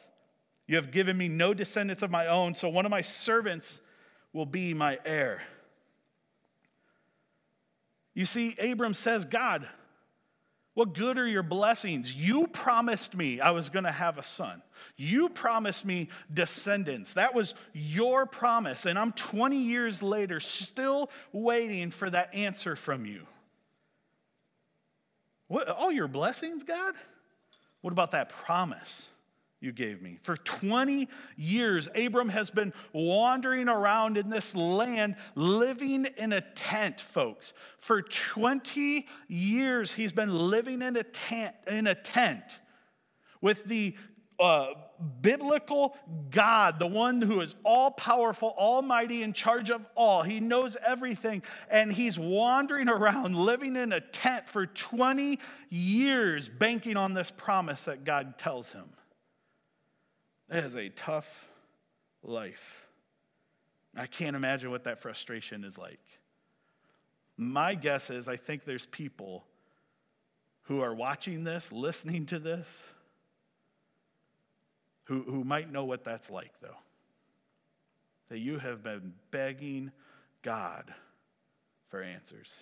You 0.66 0.78
have 0.78 0.90
given 0.90 1.16
me 1.16 1.28
no 1.28 1.54
descendants 1.54 2.02
of 2.02 2.10
my 2.10 2.26
own, 2.26 2.56
so 2.56 2.70
one 2.70 2.86
of 2.86 2.92
my 2.92 3.02
servants 3.02 3.82
will 4.34 4.48
be 4.48 4.74
my 4.74 4.98
heir. 5.06 5.44
You 8.16 8.26
see, 8.26 8.56
Abram 8.60 8.96
says, 8.96 9.26
God, 9.26 9.70
what 10.80 10.94
good 10.94 11.18
are 11.18 11.28
your 11.28 11.44
blessings? 11.44 12.16
You 12.16 12.48
promised 12.48 13.14
me 13.14 13.42
I 13.42 13.52
was 13.52 13.68
going 13.68 13.84
to 13.84 13.92
have 13.92 14.18
a 14.18 14.24
son. 14.24 14.62
You 14.96 15.28
promised 15.28 15.84
me 15.84 16.08
descendants. 16.34 17.12
That 17.16 17.36
was 17.36 17.54
your 17.74 18.26
promise. 18.26 18.86
And 18.86 18.98
I'm 18.98 19.12
20 19.12 19.58
years 19.58 20.02
later 20.02 20.40
still 20.40 21.10
waiting 21.34 21.92
for 21.92 22.10
that 22.10 22.34
answer 22.34 22.78
from 22.78 23.06
you. 23.06 23.28
What, 25.50 25.68
all 25.68 25.92
your 25.92 26.08
blessings, 26.08 26.64
God? 26.64 26.94
What 27.82 27.92
about 27.92 28.12
that 28.12 28.30
promise? 28.30 29.06
You 29.62 29.74
gave 29.74 30.02
me. 30.02 30.18
For 30.24 30.38
20 30.38 31.10
years, 31.36 31.90
Abram 31.94 32.30
has 32.30 32.50
been 32.50 32.74
wandering 32.94 33.68
around 33.68 34.18
in 34.18 34.30
this 34.30 34.56
land, 34.56 35.16
living 35.36 36.06
in 36.18 36.32
a 36.32 36.42
tent, 36.42 37.02
folks. 37.02 37.54
For 37.78 38.02
20 38.02 39.06
years, 39.28 39.94
he's 39.94 40.14
been 40.14 40.50
living 40.50 40.82
in 40.82 40.96
a 40.96 41.04
tent, 41.04 41.56
in 41.68 41.88
a 41.88 41.96
tent 41.96 42.44
with 43.42 43.66
the 43.66 43.96
uh, 44.40 44.68
biblical 45.22 45.98
God, 46.32 46.80
the 46.80 46.88
one 46.88 47.22
who 47.22 47.42
is 47.42 47.56
all 47.66 47.92
powerful, 47.92 48.56
almighty, 48.58 49.24
in 49.24 49.34
charge 49.34 49.70
of 49.70 49.86
all. 49.96 50.24
He 50.24 50.40
knows 50.40 50.78
everything, 50.86 51.44
and 51.70 51.92
he's 51.92 52.18
wandering 52.18 52.88
around 52.88 53.36
living 53.36 53.76
in 53.76 53.92
a 53.92 54.00
tent 54.00 54.48
for 54.48 54.66
20 54.66 55.40
years, 55.70 56.48
banking 56.48 56.96
on 56.96 57.14
this 57.14 57.32
promise 57.32 57.84
that 57.84 58.06
God 58.06 58.38
tells 58.38 58.72
him. 58.72 58.86
That 60.50 60.64
is 60.66 60.76
a 60.76 60.90
tough 60.90 61.48
life. 62.24 62.88
I 63.96 64.08
can't 64.08 64.36
imagine 64.36 64.72
what 64.72 64.84
that 64.84 65.00
frustration 65.00 65.64
is 65.64 65.78
like. 65.78 66.00
My 67.38 67.76
guess 67.76 68.10
is 68.10 68.28
I 68.28 68.36
think 68.36 68.66
there's 68.66 68.86
people 68.88 69.46
who 70.64 70.82
are 70.82 70.94
watching 70.94 71.44
this, 71.44 71.72
listening 71.72 72.26
to 72.28 72.40
this, 72.40 72.86
who, 75.06 75.24
who 75.24 75.44
might 75.44 75.72
know 75.72 75.86
what 75.86 76.04
that's 76.04 76.30
like, 76.30 76.52
though. 76.62 76.78
That 78.30 78.40
you 78.40 78.60
have 78.60 78.84
been 78.84 79.14
begging 79.32 79.92
God 80.44 80.94
for 81.90 82.04
answers. 82.04 82.62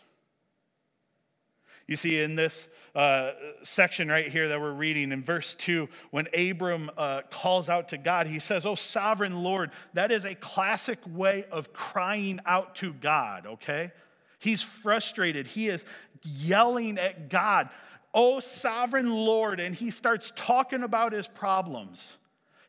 You 1.87 1.95
see, 1.95 2.21
in 2.21 2.35
this 2.35 2.67
uh, 2.93 3.31
section 3.63 4.09
right 4.09 4.29
here 4.29 4.49
that 4.49 4.59
we're 4.59 4.73
reading 4.73 5.11
in 5.13 5.23
verse 5.23 5.53
2, 5.53 5.87
when 6.11 6.27
Abram 6.33 6.91
uh, 6.97 7.21
calls 7.31 7.69
out 7.69 7.89
to 7.89 7.97
God, 7.97 8.27
he 8.27 8.39
says, 8.39 8.65
Oh, 8.65 8.75
sovereign 8.75 9.41
Lord, 9.41 9.71
that 9.93 10.11
is 10.11 10.25
a 10.25 10.35
classic 10.35 10.99
way 11.07 11.45
of 11.49 11.71
crying 11.71 12.41
out 12.45 12.75
to 12.75 12.91
God, 12.91 13.45
okay? 13.45 13.91
He's 14.39 14.61
frustrated. 14.61 15.47
He 15.47 15.69
is 15.69 15.85
yelling 16.23 16.97
at 16.97 17.29
God, 17.29 17.69
Oh, 18.13 18.39
sovereign 18.39 19.11
Lord. 19.11 19.59
And 19.59 19.73
he 19.73 19.91
starts 19.91 20.33
talking 20.35 20.83
about 20.83 21.13
his 21.13 21.27
problems. 21.27 22.17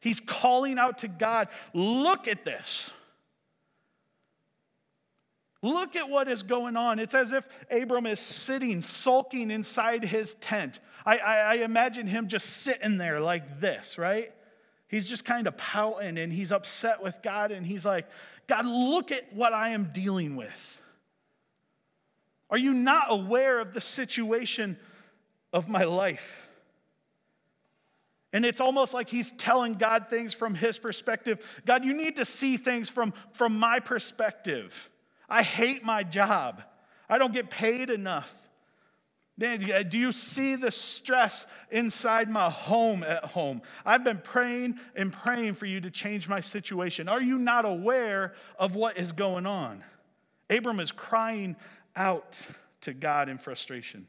He's 0.00 0.20
calling 0.20 0.78
out 0.78 0.98
to 0.98 1.08
God, 1.08 1.48
Look 1.74 2.28
at 2.28 2.44
this. 2.44 2.92
Look 5.62 5.96
at 5.96 6.08
what 6.08 6.28
is 6.28 6.42
going 6.42 6.76
on. 6.76 6.98
It's 6.98 7.14
as 7.14 7.32
if 7.32 7.44
Abram 7.70 8.06
is 8.06 8.20
sitting, 8.20 8.80
sulking 8.80 9.50
inside 9.50 10.04
his 10.04 10.34
tent. 10.36 10.78
I, 11.04 11.18
I, 11.18 11.36
I, 11.36 11.54
imagine 11.56 12.06
him 12.06 12.28
just 12.28 12.48
sitting 12.48 12.96
there 12.96 13.18
like 13.18 13.60
this, 13.60 13.98
right? 13.98 14.32
He's 14.86 15.08
just 15.08 15.24
kind 15.24 15.46
of 15.48 15.56
pouting 15.56 16.16
and 16.16 16.32
he's 16.32 16.52
upset 16.52 17.02
with 17.02 17.18
God 17.22 17.50
and 17.50 17.66
he's 17.66 17.84
like, 17.84 18.06
God, 18.46 18.66
look 18.66 19.10
at 19.10 19.32
what 19.34 19.52
I 19.52 19.70
am 19.70 19.90
dealing 19.92 20.36
with. 20.36 20.80
Are 22.50 22.58
you 22.58 22.72
not 22.72 23.06
aware 23.08 23.58
of 23.58 23.74
the 23.74 23.80
situation 23.80 24.78
of 25.52 25.68
my 25.68 25.84
life? 25.84 26.46
And 28.32 28.44
it's 28.44 28.60
almost 28.60 28.94
like 28.94 29.08
he's 29.08 29.32
telling 29.32 29.74
God 29.74 30.06
things 30.08 30.34
from 30.34 30.54
his 30.54 30.78
perspective. 30.78 31.60
God, 31.66 31.84
you 31.84 31.94
need 31.94 32.16
to 32.16 32.24
see 32.24 32.56
things 32.56 32.88
from, 32.88 33.12
from 33.32 33.58
my 33.58 33.80
perspective. 33.80 34.90
I 35.28 35.42
hate 35.42 35.84
my 35.84 36.02
job. 36.02 36.62
I 37.08 37.18
don't 37.18 37.32
get 37.32 37.50
paid 37.50 37.90
enough. 37.90 38.34
Man, 39.38 39.70
uh, 39.70 39.84
do 39.84 39.96
you 39.96 40.10
see 40.10 40.56
the 40.56 40.72
stress 40.72 41.46
inside 41.70 42.28
my 42.28 42.50
home 42.50 43.04
at 43.04 43.24
home? 43.24 43.62
I've 43.86 44.02
been 44.02 44.18
praying 44.18 44.80
and 44.96 45.12
praying 45.12 45.54
for 45.54 45.66
you 45.66 45.80
to 45.80 45.92
change 45.92 46.28
my 46.28 46.40
situation. 46.40 47.08
Are 47.08 47.22
you 47.22 47.38
not 47.38 47.64
aware 47.64 48.34
of 48.58 48.74
what 48.74 48.98
is 48.98 49.12
going 49.12 49.46
on? 49.46 49.84
Abram 50.50 50.80
is 50.80 50.90
crying 50.90 51.54
out 51.94 52.36
to 52.80 52.92
God 52.92 53.28
in 53.28 53.38
frustration. 53.38 54.08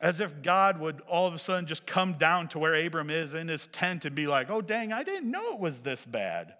As 0.00 0.20
if 0.20 0.42
God 0.42 0.78
would 0.78 1.00
all 1.08 1.26
of 1.26 1.34
a 1.34 1.38
sudden 1.38 1.66
just 1.66 1.84
come 1.84 2.14
down 2.14 2.48
to 2.48 2.60
where 2.60 2.74
Abram 2.74 3.10
is 3.10 3.34
in 3.34 3.48
his 3.48 3.66
tent 3.68 4.04
and 4.04 4.14
be 4.14 4.28
like, 4.28 4.50
oh, 4.50 4.60
dang, 4.60 4.92
I 4.92 5.02
didn't 5.02 5.30
know 5.30 5.52
it 5.52 5.58
was 5.58 5.80
this 5.80 6.04
bad. 6.06 6.54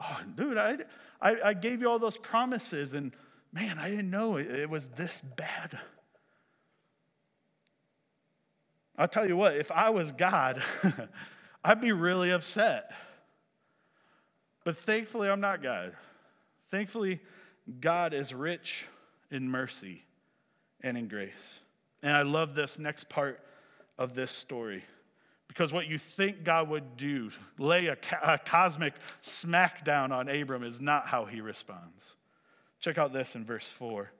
Oh, 0.00 0.20
dude, 0.34 0.58
I, 0.58 0.76
I, 1.20 1.36
I 1.46 1.54
gave 1.54 1.80
you 1.80 1.88
all 1.88 1.98
those 1.98 2.18
promises, 2.18 2.92
and 2.92 3.12
man, 3.52 3.78
I 3.78 3.88
didn't 3.88 4.10
know 4.10 4.36
it, 4.36 4.50
it 4.50 4.70
was 4.70 4.86
this 4.88 5.22
bad. 5.36 5.78
I'll 8.98 9.08
tell 9.08 9.26
you 9.26 9.36
what, 9.36 9.56
if 9.56 9.70
I 9.70 9.90
was 9.90 10.12
God, 10.12 10.62
I'd 11.64 11.80
be 11.80 11.92
really 11.92 12.30
upset. 12.30 12.90
But 14.64 14.76
thankfully, 14.78 15.28
I'm 15.28 15.40
not 15.40 15.62
God. 15.62 15.92
Thankfully, 16.70 17.20
God 17.80 18.14
is 18.14 18.34
rich 18.34 18.86
in 19.30 19.48
mercy 19.50 20.02
and 20.80 20.96
in 20.96 21.08
grace. 21.08 21.60
And 22.02 22.16
I 22.16 22.22
love 22.22 22.54
this 22.54 22.78
next 22.78 23.08
part 23.08 23.40
of 23.98 24.14
this 24.14 24.32
story. 24.32 24.84
Because 25.56 25.72
what 25.72 25.86
you 25.86 25.96
think 25.96 26.44
God 26.44 26.68
would 26.68 26.98
do, 26.98 27.30
lay 27.58 27.86
a, 27.86 27.96
a 28.22 28.36
cosmic 28.36 28.92
smackdown 29.22 30.10
on 30.10 30.28
Abram, 30.28 30.62
is 30.62 30.82
not 30.82 31.06
how 31.06 31.24
he 31.24 31.40
responds. 31.40 32.14
Check 32.78 32.98
out 32.98 33.14
this 33.14 33.34
in 33.34 33.46
verse 33.46 33.66
4. 33.66 34.12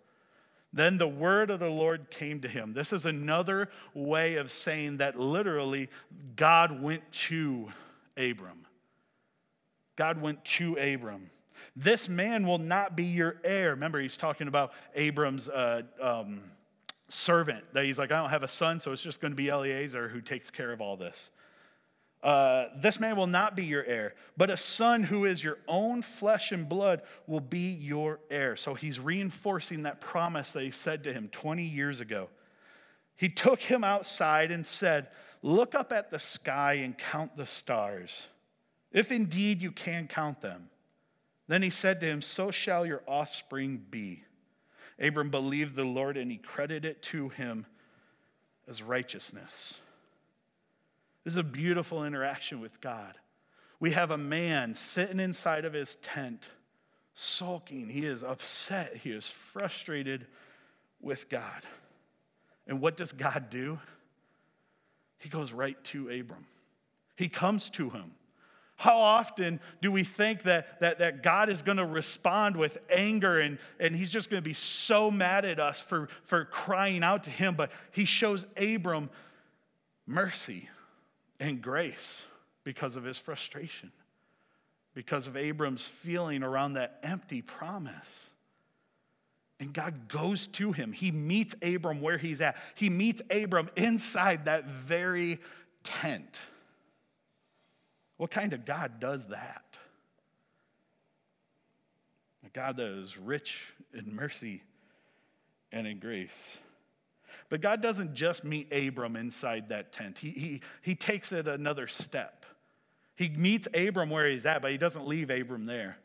Then 0.73 0.97
the 0.97 1.07
word 1.07 1.51
of 1.51 1.61
the 1.61 1.69
Lord 1.69 2.11
came 2.11 2.41
to 2.41 2.49
him. 2.49 2.73
This 2.73 2.91
is 2.91 3.05
another 3.05 3.69
way 3.93 4.37
of 4.37 4.51
saying 4.51 4.97
that 4.97 5.21
literally 5.21 5.91
God 6.37 6.81
went 6.81 7.03
to 7.13 7.69
Abram. 8.17 8.65
God 9.97 10.23
went 10.23 10.43
to 10.45 10.77
Abram. 10.77 11.31
This 11.75 12.09
man 12.09 12.47
will 12.47 12.59
not 12.59 12.97
be 12.97 13.05
your 13.05 13.37
heir. 13.45 13.71
Remember, 13.71 14.01
he's 14.01 14.17
talking 14.17 14.49
about 14.49 14.73
Abram's 14.95 15.51
uh, 15.51 15.83
um, 16.01 16.41
servant 17.09 17.65
that 17.73 17.85
he's 17.85 17.99
like, 17.99 18.11
I 18.11 18.21
don't 18.21 18.31
have 18.31 18.43
a 18.43 18.49
son, 18.49 18.81
so 18.81 18.93
it's 18.93 19.03
just 19.03 19.21
going 19.21 19.33
to 19.33 19.37
be 19.37 19.49
Eliezer 19.49 20.09
who 20.09 20.21
takes 20.21 20.51
care 20.51 20.73
of 20.73 20.81
all 20.81 20.97
this. 20.97 21.31
Uh, 22.23 22.71
this 22.77 22.99
man 22.99 23.17
will 23.17 23.27
not 23.27 23.55
be 23.55 23.65
your 23.65 23.85
heir, 23.85 24.15
but 24.37 24.51
a 24.51 24.57
son 24.57 25.05
who 25.05 25.25
is 25.25 25.45
your 25.45 25.59
own 25.69 26.03
flesh 26.03 26.51
and 26.51 26.69
blood 26.69 27.03
will 27.27 27.41
be 27.41 27.71
your 27.71 28.19
heir. 28.31 28.57
So 28.57 28.75
he's 28.75 28.99
reinforcing 28.99 29.83
that 29.85 30.01
promise 30.01 30.53
that 30.53 30.65
he 30.65 30.71
said 30.71 31.05
to 31.05 31.13
him 31.13 31.29
20 31.29 31.63
years 31.63 32.01
ago. 32.01 32.29
He 33.15 33.29
took 33.29 33.61
him 33.61 33.85
outside 33.85 34.51
and 34.51 34.67
said, 34.67 35.09
Look 35.43 35.75
up 35.75 35.93
at 35.93 36.11
the 36.11 36.19
sky 36.19 36.75
and 36.75 36.99
count 36.99 37.37
the 37.37 37.47
stars, 37.47 38.27
if 38.91 39.13
indeed 39.13 39.63
you 39.63 39.71
can 39.71 40.09
count 40.09 40.41
them. 40.41 40.71
Then 41.47 41.63
he 41.63 41.71
said 41.71 42.01
to 42.01 42.07
him, 42.07 42.23
So 42.23 42.51
shall 42.51 42.85
your 42.85 43.03
offspring 43.07 43.85
be. 43.91 44.25
Abram 44.99 45.31
believed 45.31 45.77
the 45.77 45.85
Lord 45.85 46.17
and 46.17 46.31
he 46.31 46.39
credited 46.39 46.85
it 46.85 47.03
to 47.05 47.29
him 47.29 47.67
as 48.69 48.83
righteousness. 48.83 49.79
This 51.25 51.35
is 51.35 51.39
a 51.39 51.43
beautiful 51.43 52.05
interaction 52.05 52.61
with 52.61 52.81
God. 52.81 53.15
We 53.79 53.91
have 53.91 54.11
a 54.11 54.19
man 54.19 54.75
sitting 54.75 55.21
inside 55.21 55.65
of 55.65 55.73
his 55.73 55.97
tent, 55.97 56.49
sulking. 57.15 57.89
He 57.89 58.05
is 58.05 58.25
upset. 58.25 58.97
He 58.97 59.11
is 59.11 59.27
frustrated 59.27 60.27
with 61.01 61.29
God. 61.29 61.67
And 62.67 62.81
what 62.81 62.97
does 62.97 63.13
God 63.13 63.51
do? 63.51 63.79
He 65.19 65.29
goes 65.29 65.53
right 65.53 65.83
to 65.85 66.09
Abram. 66.09 66.47
He 67.17 67.29
comes 67.29 67.71
to 67.71 67.91
him. 67.91 68.13
How 68.77 69.01
often 69.01 69.61
do 69.81 69.91
we 69.91 70.05
think 70.05 70.43
that, 70.43 70.81
that, 70.81 70.99
that 70.99 71.23
God 71.23 71.49
is 71.49 71.63
going 71.63 71.79
to 71.79 71.87
respond 71.87 72.57
with 72.57 72.77
anger 72.91 73.41
and, 73.41 73.59
and 73.81 73.97
he's 73.97 74.11
just 74.11 74.29
going 74.29 74.43
to 74.43 74.47
be 74.49 74.53
so 74.53 75.11
mad 75.11 75.47
at 75.47 75.59
us 75.59 75.81
for, 75.81 76.09
for 76.25 76.45
crying 76.45 77.03
out 77.03 77.25
to 77.25 77.31
him? 77.31 77.55
But 77.55 77.73
he 77.91 78.05
shows 78.05 78.47
Abram 78.57 79.09
mercy 80.07 80.69
and 81.41 81.63
grace 81.63 82.23
because 82.65 82.97
of 82.97 83.05
his 83.05 83.19
frustration. 83.19 83.93
because 84.97 85.27
of 85.27 85.37
Abram's 85.37 85.87
feeling 85.87 86.43
around 86.43 86.73
that 86.73 86.99
empty 87.03 87.43
promise. 87.43 88.31
And 89.61 89.73
God 89.73 90.09
goes 90.09 90.47
to 90.49 90.73
him. 90.73 90.91
He 90.91 91.11
meets 91.13 91.55
Abram 91.63 92.01
where 92.01 92.17
he's 92.17 92.41
at. 92.41 92.57
He 92.75 92.89
meets 92.89 93.21
Abram 93.31 93.69
inside 93.77 94.47
that 94.47 94.65
very 94.67 95.39
tent. 95.85 96.41
What 98.17 98.31
kind 98.31 98.53
of 98.53 98.65
God 98.65 99.01
does 99.01 99.27
that? 99.27 99.79
A 102.45 102.51
God 102.51 102.77
that 102.77 102.87
is 102.87 103.19
rich 103.19 103.67
in 103.93 104.15
mercy 104.15 104.63
and 105.73 105.87
in 105.87 105.99
grace. 105.99 106.57
But 107.49 107.61
God 107.61 107.83
doesn't 107.83 108.15
just 108.15 108.45
meet 108.45 108.73
Abram 108.73 109.17
inside 109.17 109.69
that 109.69 109.93
tent, 109.93 110.19
he, 110.19 110.31
he, 110.31 110.61
he 110.83 110.95
takes 110.95 111.33
it 111.33 111.47
another 111.47 111.87
step. 111.87 112.45
He 113.15 113.31
meets 113.31 113.67
Abram 113.73 114.11
where 114.11 114.29
he's 114.29 114.45
at, 114.45 114.61
but 114.61 114.71
he 114.71 114.77
doesn't 114.77 115.07
leave 115.07 115.31
Abram 115.31 115.65
there. 115.65 115.97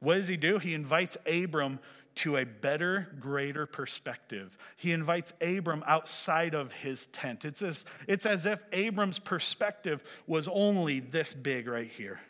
What 0.00 0.14
does 0.16 0.28
he 0.28 0.36
do? 0.36 0.58
He 0.58 0.74
invites 0.74 1.16
Abram 1.26 1.78
to 2.16 2.38
a 2.38 2.44
better, 2.44 3.08
greater 3.20 3.66
perspective. 3.66 4.56
He 4.76 4.92
invites 4.92 5.32
Abram 5.40 5.84
outside 5.86 6.54
of 6.54 6.72
his 6.72 7.06
tent. 7.06 7.44
It's 7.44 7.62
as, 7.62 7.84
it's 8.08 8.26
as 8.26 8.46
if 8.46 8.58
Abram's 8.72 9.18
perspective 9.18 10.02
was 10.26 10.48
only 10.48 11.00
this 11.00 11.34
big 11.34 11.68
right 11.68 11.90
here, 11.90 12.20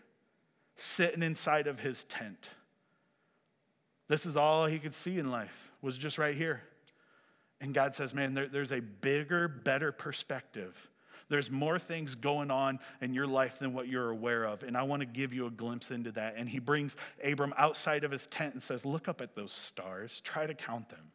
sitting 0.74 1.22
inside 1.22 1.66
of 1.66 1.80
his 1.80 2.04
tent. 2.04 2.50
This 4.08 4.26
is 4.26 4.36
all 4.36 4.66
he 4.66 4.78
could 4.78 4.94
see 4.94 5.18
in 5.18 5.30
life, 5.30 5.70
was 5.82 5.98
just 5.98 6.18
right 6.18 6.36
here. 6.36 6.62
And 7.60 7.72
God 7.72 7.94
says, 7.94 8.12
Man, 8.12 8.34
there, 8.34 8.48
there's 8.48 8.72
a 8.72 8.80
bigger, 8.80 9.48
better 9.48 9.92
perspective. 9.92 10.76
There's 11.28 11.50
more 11.50 11.78
things 11.78 12.14
going 12.14 12.50
on 12.50 12.78
in 13.00 13.12
your 13.12 13.26
life 13.26 13.58
than 13.58 13.74
what 13.74 13.88
you're 13.88 14.10
aware 14.10 14.44
of. 14.44 14.62
And 14.62 14.76
I 14.76 14.82
want 14.84 15.00
to 15.00 15.06
give 15.06 15.32
you 15.32 15.46
a 15.46 15.50
glimpse 15.50 15.90
into 15.90 16.12
that. 16.12 16.34
And 16.36 16.48
he 16.48 16.60
brings 16.60 16.96
Abram 17.24 17.52
outside 17.58 18.04
of 18.04 18.12
his 18.12 18.26
tent 18.26 18.54
and 18.54 18.62
says, 18.62 18.84
Look 18.84 19.08
up 19.08 19.20
at 19.20 19.34
those 19.34 19.52
stars, 19.52 20.20
try 20.20 20.46
to 20.46 20.54
count 20.54 20.88
them. 20.88 21.10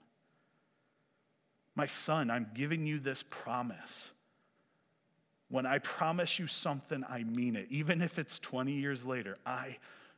My 1.76 1.86
son, 1.86 2.30
I'm 2.30 2.50
giving 2.54 2.86
you 2.86 3.00
this 3.00 3.24
promise. 3.30 4.12
When 5.50 5.66
I 5.66 5.80
promise 5.80 6.40
you 6.40 6.48
something, 6.48 7.04
I 7.10 7.24
mean 7.24 7.56
it. 7.56 7.68
Even 7.70 8.02
if 8.02 8.20
it's 8.20 8.40
20 8.40 8.74
years 8.74 9.06
later, 9.06 9.38
I 9.46 9.78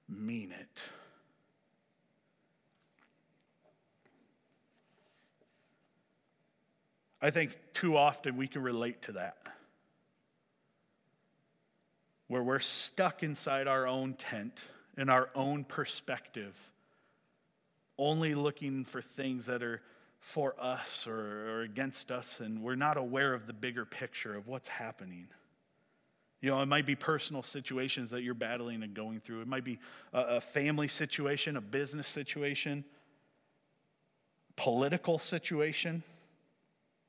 mean 0.10 0.52
it. 0.52 0.84
I 7.22 7.30
think 7.30 7.58
too 7.72 7.96
often 7.96 8.36
we 8.36 8.48
can 8.48 8.62
relate 8.62 9.04
to 9.04 9.14
that. 9.14 9.38
Where 12.28 12.44
we're 12.44 12.60
stuck 12.60 13.24
inside 13.24 13.68
our 13.68 13.86
own 13.86 14.14
tent, 14.14 14.62
in 14.98 15.10
our 15.10 15.30
own 15.36 15.64
perspective, 15.64 16.58
only 17.98 18.34
looking 18.34 18.86
for 18.86 19.02
things 19.02 19.46
that 19.48 19.62
are 19.62 19.82
for 20.20 20.56
us 20.60 21.06
or, 21.06 21.50
or, 21.50 21.62
against 21.62 22.10
us, 22.10 22.40
and 22.40 22.64
we're 22.64 22.76
not 22.76 22.96
aware 22.96 23.34
of 23.34 23.46
the 23.46 23.54
bigger 23.54 23.86
picture 23.86 24.34
of 24.36 24.48
what's 24.48 24.70
happening. 24.70 25.28
You 26.42 26.50
know, 26.50 26.62
it 26.62 26.66
might 26.66 26.86
be 26.86 26.96
personal 26.96 27.44
situations 27.44 28.12
that 28.12 28.24
you're 28.24 28.34
battling 28.34 28.84
and 28.84 28.94
going 28.94 29.20
through. 29.20 29.42
It 29.42 29.48
might 29.48 29.66
be 29.66 29.80
a, 30.14 30.22
a 30.22 30.42
family 30.42 30.88
situation, 30.88 31.58
a 31.58 31.62
business 31.62 32.08
situation, 32.08 32.86
political 34.56 35.20
situation 35.20 36.04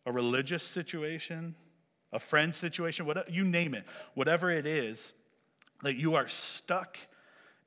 a 0.06 0.12
religious 0.12 0.62
situation, 0.62 1.54
a 2.14 2.18
friend 2.18 2.54
situation, 2.54 3.04
whatever, 3.04 3.28
you 3.28 3.44
name 3.44 3.74
it, 3.74 3.84
whatever 4.14 4.50
it 4.50 4.66
is, 4.66 5.12
that 5.82 5.96
you 5.96 6.14
are 6.14 6.28
stuck 6.28 6.96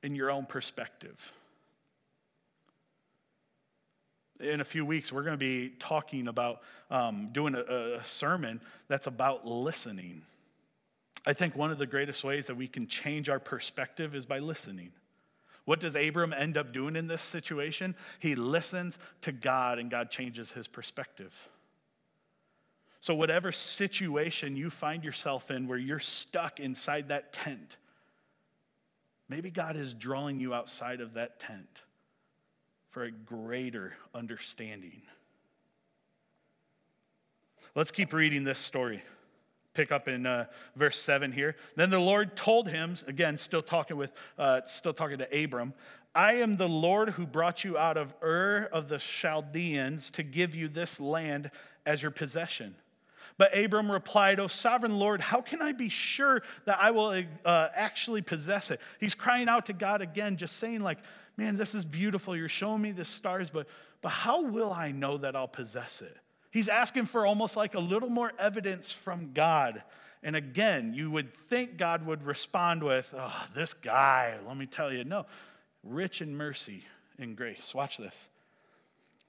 in 0.02 0.14
your 0.16 0.30
own 0.30 0.46
perspective. 0.46 1.32
In 4.40 4.60
a 4.60 4.64
few 4.64 4.84
weeks, 4.84 5.12
we're 5.12 5.22
going 5.22 5.34
to 5.34 5.36
be 5.36 5.74
talking 5.78 6.28
about 6.28 6.62
um, 6.90 7.28
doing 7.32 7.54
a, 7.54 7.98
a 7.98 8.04
sermon 8.04 8.60
that's 8.88 9.06
about 9.06 9.46
listening. 9.46 10.22
I 11.26 11.34
think 11.34 11.54
one 11.54 11.70
of 11.70 11.78
the 11.78 11.86
greatest 11.86 12.24
ways 12.24 12.46
that 12.46 12.56
we 12.56 12.68
can 12.68 12.86
change 12.86 13.28
our 13.28 13.40
perspective 13.40 14.14
is 14.14 14.24
by 14.24 14.38
listening. 14.38 14.92
What 15.66 15.80
does 15.80 15.94
Abram 15.94 16.32
end 16.32 16.56
up 16.56 16.72
doing 16.72 16.96
in 16.96 17.08
this 17.08 17.20
situation? 17.20 17.94
He 18.20 18.34
listens 18.34 18.98
to 19.22 19.32
God, 19.32 19.78
and 19.78 19.90
God 19.90 20.10
changes 20.10 20.52
his 20.52 20.66
perspective. 20.66 21.34
So, 23.00 23.14
whatever 23.14 23.52
situation 23.52 24.56
you 24.56 24.70
find 24.70 25.04
yourself 25.04 25.50
in 25.50 25.68
where 25.68 25.78
you're 25.78 26.00
stuck 26.00 26.60
inside 26.60 27.08
that 27.08 27.32
tent, 27.32 27.76
maybe 29.28 29.50
God 29.50 29.76
is 29.76 29.94
drawing 29.94 30.40
you 30.40 30.52
outside 30.52 31.00
of 31.00 31.14
that 31.14 31.38
tent 31.38 31.82
for 32.90 33.04
a 33.04 33.10
greater 33.10 33.94
understanding. 34.14 35.02
Let's 37.74 37.90
keep 37.90 38.12
reading 38.12 38.44
this 38.44 38.58
story. 38.58 39.02
Pick 39.74 39.92
up 39.92 40.08
in 40.08 40.26
uh, 40.26 40.46
verse 40.74 40.98
7 40.98 41.30
here. 41.30 41.54
Then 41.76 41.90
the 41.90 42.00
Lord 42.00 42.34
told 42.34 42.68
him, 42.68 42.96
again, 43.06 43.36
still 43.36 43.62
talking 43.62 43.96
with, 43.96 44.10
uh, 44.36 44.62
still 44.66 44.92
talking 44.92 45.18
to 45.18 45.44
Abram, 45.44 45.72
I 46.14 46.34
am 46.34 46.56
the 46.56 46.68
Lord 46.68 47.10
who 47.10 47.26
brought 47.26 47.62
you 47.62 47.78
out 47.78 47.96
of 47.96 48.12
Ur 48.20 48.68
of 48.72 48.88
the 48.88 48.98
Chaldeans 48.98 50.10
to 50.12 50.24
give 50.24 50.54
you 50.56 50.66
this 50.66 50.98
land 50.98 51.52
as 51.86 52.02
your 52.02 52.10
possession. 52.10 52.74
But 53.38 53.56
Abram 53.56 53.90
replied, 53.90 54.40
O 54.40 54.48
sovereign 54.48 54.98
Lord, 54.98 55.20
how 55.20 55.40
can 55.40 55.62
I 55.62 55.72
be 55.72 55.88
sure 55.88 56.42
that 56.64 56.78
I 56.80 56.90
will 56.90 57.22
uh, 57.44 57.68
actually 57.74 58.20
possess 58.20 58.70
it? 58.72 58.80
He's 58.98 59.14
crying 59.14 59.48
out 59.48 59.66
to 59.66 59.72
God 59.72 60.02
again, 60.02 60.36
just 60.36 60.56
saying, 60.56 60.80
like, 60.80 60.98
man, 61.36 61.56
this 61.56 61.74
is 61.74 61.84
beautiful. 61.84 62.36
You're 62.36 62.48
showing 62.48 62.82
me 62.82 62.90
the 62.90 63.04
stars, 63.04 63.48
but, 63.48 63.68
but 64.02 64.08
how 64.10 64.42
will 64.42 64.72
I 64.72 64.90
know 64.90 65.18
that 65.18 65.36
I'll 65.36 65.48
possess 65.48 66.02
it? 66.02 66.16
He's 66.50 66.68
asking 66.68 67.06
for 67.06 67.24
almost 67.24 67.56
like 67.56 67.74
a 67.74 67.80
little 67.80 68.08
more 68.08 68.32
evidence 68.38 68.90
from 68.90 69.32
God. 69.32 69.82
And 70.24 70.34
again, 70.34 70.92
you 70.94 71.10
would 71.10 71.32
think 71.48 71.76
God 71.76 72.04
would 72.06 72.24
respond 72.24 72.82
with, 72.82 73.14
oh, 73.16 73.46
this 73.54 73.72
guy, 73.72 74.34
let 74.48 74.56
me 74.56 74.66
tell 74.66 74.92
you. 74.92 75.04
No, 75.04 75.26
rich 75.84 76.20
in 76.22 76.36
mercy 76.36 76.82
and 77.18 77.36
grace. 77.36 77.72
Watch 77.72 77.98
this. 77.98 78.28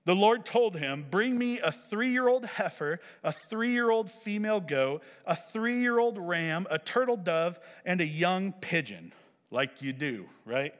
The 0.05 0.15
Lord 0.15 0.45
told 0.45 0.77
him, 0.77 1.05
Bring 1.09 1.37
me 1.37 1.59
a 1.59 1.71
three 1.71 2.11
year 2.11 2.27
old 2.27 2.45
heifer, 2.45 2.99
a 3.23 3.31
three 3.31 3.71
year 3.71 3.89
old 3.89 4.09
female 4.09 4.59
goat, 4.59 5.03
a 5.25 5.35
three 5.35 5.81
year 5.81 5.99
old 5.99 6.17
ram, 6.17 6.67
a 6.69 6.79
turtle 6.79 7.17
dove, 7.17 7.59
and 7.85 8.01
a 8.01 8.05
young 8.05 8.53
pigeon, 8.53 9.13
like 9.51 9.81
you 9.81 9.93
do, 9.93 10.25
right? 10.45 10.73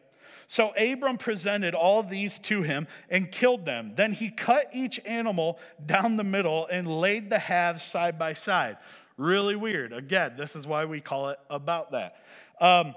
So 0.48 0.74
Abram 0.76 1.18
presented 1.18 1.76
all 1.76 2.02
these 2.02 2.40
to 2.40 2.64
him 2.64 2.88
and 3.08 3.32
killed 3.32 3.66
them. 3.66 3.94
Then 3.96 4.14
he 4.14 4.32
cut 4.32 4.68
each 4.74 5.00
animal 5.06 5.60
down 5.86 6.18
the 6.18 6.24
middle 6.24 6.66
and 6.66 6.88
laid 6.88 7.30
the 7.30 7.38
halves 7.38 7.84
side 7.84 8.18
by 8.18 8.34
side. 8.34 8.78
Really 9.16 9.56
weird. 9.56 9.94
Again, 9.94 10.34
this 10.38 10.56
is 10.56 10.66
why 10.66 10.86
we 10.86 11.02
call 11.02 11.30
it 11.30 11.40
about 11.52 11.92
that. 11.92 12.16
Um, 12.60 12.96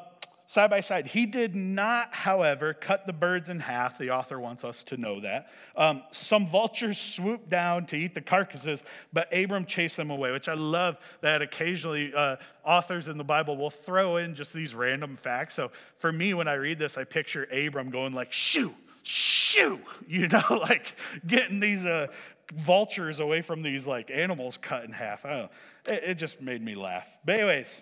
side 0.53 0.69
by 0.69 0.81
side. 0.81 1.07
He 1.07 1.25
did 1.25 1.57
not, 1.57 2.12
however, 2.12 2.75
cut 2.75 3.07
the 3.07 3.15
birds 3.15 3.49
in 3.49 3.59
half. 3.59 3.97
The 3.97 4.11
author 4.11 4.38
wants 4.38 4.65
us 4.65 4.83
to 4.83 4.99
know 4.99 5.19
that. 5.21 5.49
Um, 5.75 6.03
some 6.11 6.47
vultures 6.47 6.99
swooped 6.99 7.49
down 7.49 7.87
to 7.87 7.97
eat 7.97 8.15
the 8.15 8.21
carcasses, 8.21 8.85
but 9.15 9.33
Abram 9.33 9.65
chased 9.65 9.97
them 9.97 10.11
away, 10.11 10.31
which 10.31 10.51
I 10.51 10.53
love 10.53 10.99
that 11.23 11.41
occasionally 11.41 12.12
uh, 12.15 12.37
authors 12.67 13.09
in 13.09 13.17
the 13.17 13.25
Bible 13.25 13.57
will 13.57 13.71
throw 13.71 14.19
in 14.19 14.35
just 14.35 14.53
these 14.53 14.75
random 14.75 15.17
facts. 15.17 15.55
So 15.55 15.71
for 16.01 16.12
me, 16.12 16.35
when 16.35 16.49
I 16.49 16.55
read 16.55 16.79
this, 16.79 16.99
I 16.99 17.05
picture 17.05 17.45
Abram 17.45 17.88
going 17.88 18.12
like, 18.12 18.31
shoo, 18.31 18.75
shoo, 19.05 19.81
you 20.07 20.29
know, 20.29 20.43
like 20.51 20.97
getting 21.27 21.61
these 21.61 21.87
uh, 21.87 22.09
vultures 22.53 23.21
away 23.21 23.41
from 23.41 23.62
these 23.62 23.87
like 23.87 24.11
animals 24.11 24.59
cut 24.59 24.85
in 24.85 24.93
half. 24.93 25.25
I 25.25 25.31
don't 25.31 25.38
know. 25.38 25.95
It, 25.95 26.03
it 26.05 26.15
just 26.17 26.43
made 26.43 26.61
me 26.61 26.75
laugh. 26.75 27.09
But 27.25 27.37
anyways, 27.37 27.81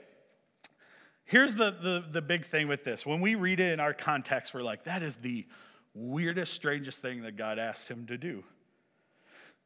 Here's 1.31 1.55
the, 1.55 1.71
the, 1.71 2.05
the 2.11 2.21
big 2.21 2.45
thing 2.45 2.67
with 2.67 2.83
this. 2.83 3.07
When 3.07 3.21
we 3.21 3.37
read 3.37 3.61
it 3.61 3.73
in 3.73 3.79
our 3.79 3.95
context, 3.95 4.53
we're 4.53 4.65
like, 4.65 4.83
that 4.83 5.01
is 5.05 5.15
the 5.15 5.47
weirdest, 5.95 6.53
strangest 6.53 6.99
thing 6.99 7.23
that 7.23 7.37
God 7.37 7.57
asked 7.57 7.87
him 7.87 8.05
to 8.07 8.19
do. 8.19 8.43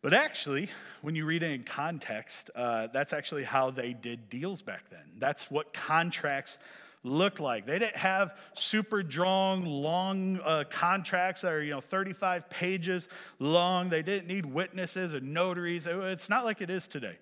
But 0.02 0.12
actually, 0.12 0.68
when 1.00 1.14
you 1.14 1.24
read 1.24 1.42
it 1.42 1.52
in 1.52 1.64
context, 1.64 2.50
uh, 2.54 2.88
that's 2.92 3.14
actually 3.14 3.44
how 3.44 3.70
they 3.70 3.94
did 3.94 4.28
deals 4.28 4.60
back 4.60 4.90
then. 4.90 5.12
That's 5.16 5.50
what 5.50 5.72
contracts 5.72 6.58
looked 7.02 7.40
like. 7.40 7.64
They 7.64 7.78
didn't 7.78 7.96
have 7.96 8.36
super 8.52 9.02
drawn, 9.02 9.64
long 9.64 10.40
uh, 10.44 10.64
contracts 10.68 11.40
that 11.40 11.52
are, 11.54 11.62
you 11.62 11.70
know, 11.70 11.80
35 11.80 12.50
pages 12.50 13.08
long. 13.38 13.88
They 13.88 14.02
didn't 14.02 14.26
need 14.26 14.44
witnesses 14.44 15.14
and 15.14 15.32
notaries. 15.32 15.86
It's 15.86 16.28
not 16.28 16.44
like 16.44 16.60
it 16.60 16.68
is 16.68 16.86
today. 16.86 17.16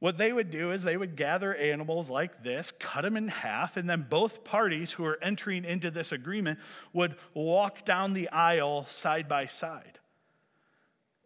What 0.00 0.16
they 0.16 0.32
would 0.32 0.50
do 0.50 0.70
is 0.70 0.82
they 0.82 0.96
would 0.96 1.16
gather 1.16 1.54
animals 1.54 2.08
like 2.08 2.44
this, 2.44 2.70
cut 2.70 3.02
them 3.02 3.16
in 3.16 3.28
half, 3.28 3.76
and 3.76 3.90
then 3.90 4.06
both 4.08 4.44
parties 4.44 4.92
who 4.92 5.04
are 5.04 5.18
entering 5.20 5.64
into 5.64 5.90
this 5.90 6.12
agreement 6.12 6.60
would 6.92 7.16
walk 7.34 7.84
down 7.84 8.12
the 8.12 8.28
aisle 8.28 8.86
side 8.86 9.28
by 9.28 9.46
side. 9.46 9.98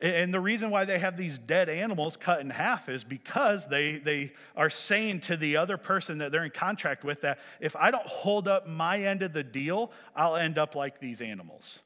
And 0.01 0.35
the 0.35 0.41
reason 0.41 0.71
why 0.71 0.85
they 0.85 0.99
have 0.99 1.17
these 1.17 1.39
dead 1.39 1.69
animals 1.69 2.17
cut 2.17 2.41
in 2.41 2.51
half 2.51 2.89
is 2.89 3.05
because 3.05 3.67
they, 3.69 3.99
they 3.99 4.33
are 4.57 4.71
saying 4.71 5.21
to 5.21 5.37
the 5.37 5.59
other 5.59 5.77
person 5.77 6.19
that 6.19 6.33
they're 6.33 6.45
in 6.45 6.51
contract 6.51 7.05
with 7.05 7.21
that 7.21 7.39
if 7.61 7.77
I 7.77 7.93
don't 7.93 8.07
hold 8.07 8.49
up 8.49 8.67
my 8.67 9.05
end 9.05 9.23
of 9.23 9.33
the 9.33 9.45
deal, 9.45 9.93
I'll 10.17 10.35
end 10.35 10.59
up 10.59 10.75
like 10.75 10.99
these 10.99 11.21
animals. 11.21 11.79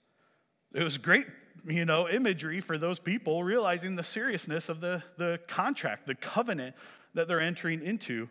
It 0.72 0.82
was 0.82 0.96
great, 0.96 1.26
you 1.66 1.84
know, 1.84 2.08
imagery 2.08 2.60
for 2.60 2.78
those 2.78 2.98
people 2.98 3.42
realizing 3.42 3.96
the 3.96 4.04
seriousness 4.04 4.68
of 4.68 4.80
the, 4.80 5.02
the 5.18 5.40
contract, 5.48 6.06
the 6.06 6.14
covenant 6.14 6.76
that 7.14 7.28
they're 7.28 7.40
entering 7.40 7.82
into 7.82 8.28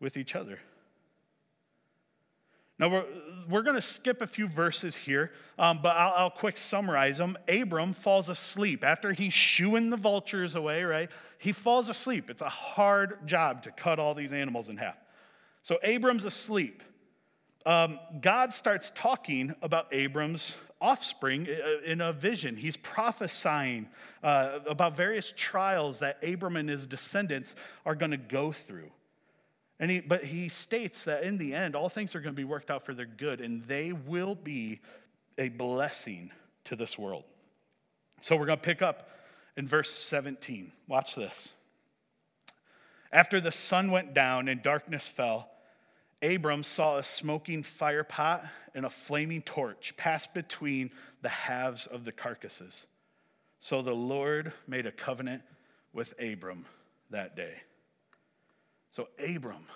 with 0.00 0.16
each 0.16 0.34
other. 0.34 0.58
Now, 2.78 2.88
we're, 2.88 3.04
we're 3.48 3.62
going 3.62 3.74
to 3.74 3.82
skip 3.82 4.22
a 4.22 4.26
few 4.26 4.46
verses 4.46 4.94
here, 4.94 5.32
um, 5.58 5.80
but 5.82 5.96
I'll, 5.96 6.14
I'll, 6.16 6.30
quick 6.30 6.56
summarize 6.56 7.18
them. 7.18 7.36
Abram 7.48 7.92
falls 7.92 8.28
asleep 8.28 8.84
after 8.84 9.12
he's 9.12 9.32
shooing 9.32 9.90
the 9.90 9.96
vultures 9.96 10.54
away, 10.54 10.84
right? 10.84 11.10
He 11.38 11.50
falls 11.50 11.88
asleep. 11.88 12.30
It's 12.30 12.42
a 12.42 12.48
hard 12.48 13.26
job 13.26 13.64
to 13.64 13.72
cut 13.72 13.98
all 13.98 14.14
these 14.14 14.32
animals 14.32 14.68
in 14.68 14.76
half. 14.76 14.96
So, 15.64 15.78
Abram's 15.82 16.24
asleep. 16.24 16.84
Um, 17.66 17.98
God 18.20 18.52
starts 18.52 18.92
talking 18.94 19.54
about 19.62 19.88
Abram's 19.92 20.54
offspring 20.80 21.48
uh, 21.48 21.82
in 21.84 22.00
a 22.00 22.12
vision. 22.12 22.56
He's 22.56 22.76
prophesying 22.76 23.88
uh, 24.22 24.60
about 24.68 24.96
various 24.96 25.32
trials 25.36 25.98
that 25.98 26.22
Abram 26.22 26.56
and 26.56 26.68
his 26.68 26.86
descendants 26.86 27.54
are 27.84 27.94
going 27.94 28.12
to 28.12 28.16
go 28.16 28.52
through. 28.52 28.90
And 29.80 29.90
he, 29.90 30.00
but 30.00 30.24
he 30.24 30.48
states 30.48 31.04
that 31.04 31.22
in 31.22 31.38
the 31.38 31.54
end, 31.54 31.76
all 31.76 31.88
things 31.88 32.14
are 32.14 32.20
going 32.20 32.34
to 32.34 32.40
be 32.40 32.44
worked 32.44 32.70
out 32.70 32.84
for 32.84 32.94
their 32.94 33.06
good, 33.06 33.40
and 33.40 33.64
they 33.64 33.92
will 33.92 34.34
be 34.34 34.80
a 35.36 35.48
blessing 35.48 36.32
to 36.64 36.76
this 36.76 36.98
world. 36.98 37.24
So 38.20 38.36
we're 38.36 38.46
going 38.46 38.58
to 38.58 38.64
pick 38.64 38.82
up 38.82 39.10
in 39.56 39.68
verse 39.68 39.90
17. 39.90 40.72
Watch 40.88 41.14
this. 41.14 41.52
After 43.12 43.40
the 43.40 43.52
sun 43.52 43.90
went 43.90 44.14
down 44.14 44.48
and 44.48 44.62
darkness 44.62 45.06
fell, 45.06 45.48
Abram 46.22 46.62
saw 46.62 46.98
a 46.98 47.02
smoking 47.02 47.62
fire 47.62 48.04
pot 48.04 48.44
and 48.74 48.84
a 48.84 48.90
flaming 48.90 49.42
torch 49.42 49.94
pass 49.96 50.26
between 50.26 50.90
the 51.22 51.28
halves 51.28 51.86
of 51.86 52.04
the 52.04 52.12
carcasses. 52.12 52.86
So 53.58 53.82
the 53.82 53.94
Lord 53.94 54.52
made 54.66 54.86
a 54.86 54.92
covenant 54.92 55.42
with 55.92 56.14
Abram 56.20 56.64
that 57.10 57.36
day. 57.36 57.54
So 58.92 59.08
Abram 59.24 59.66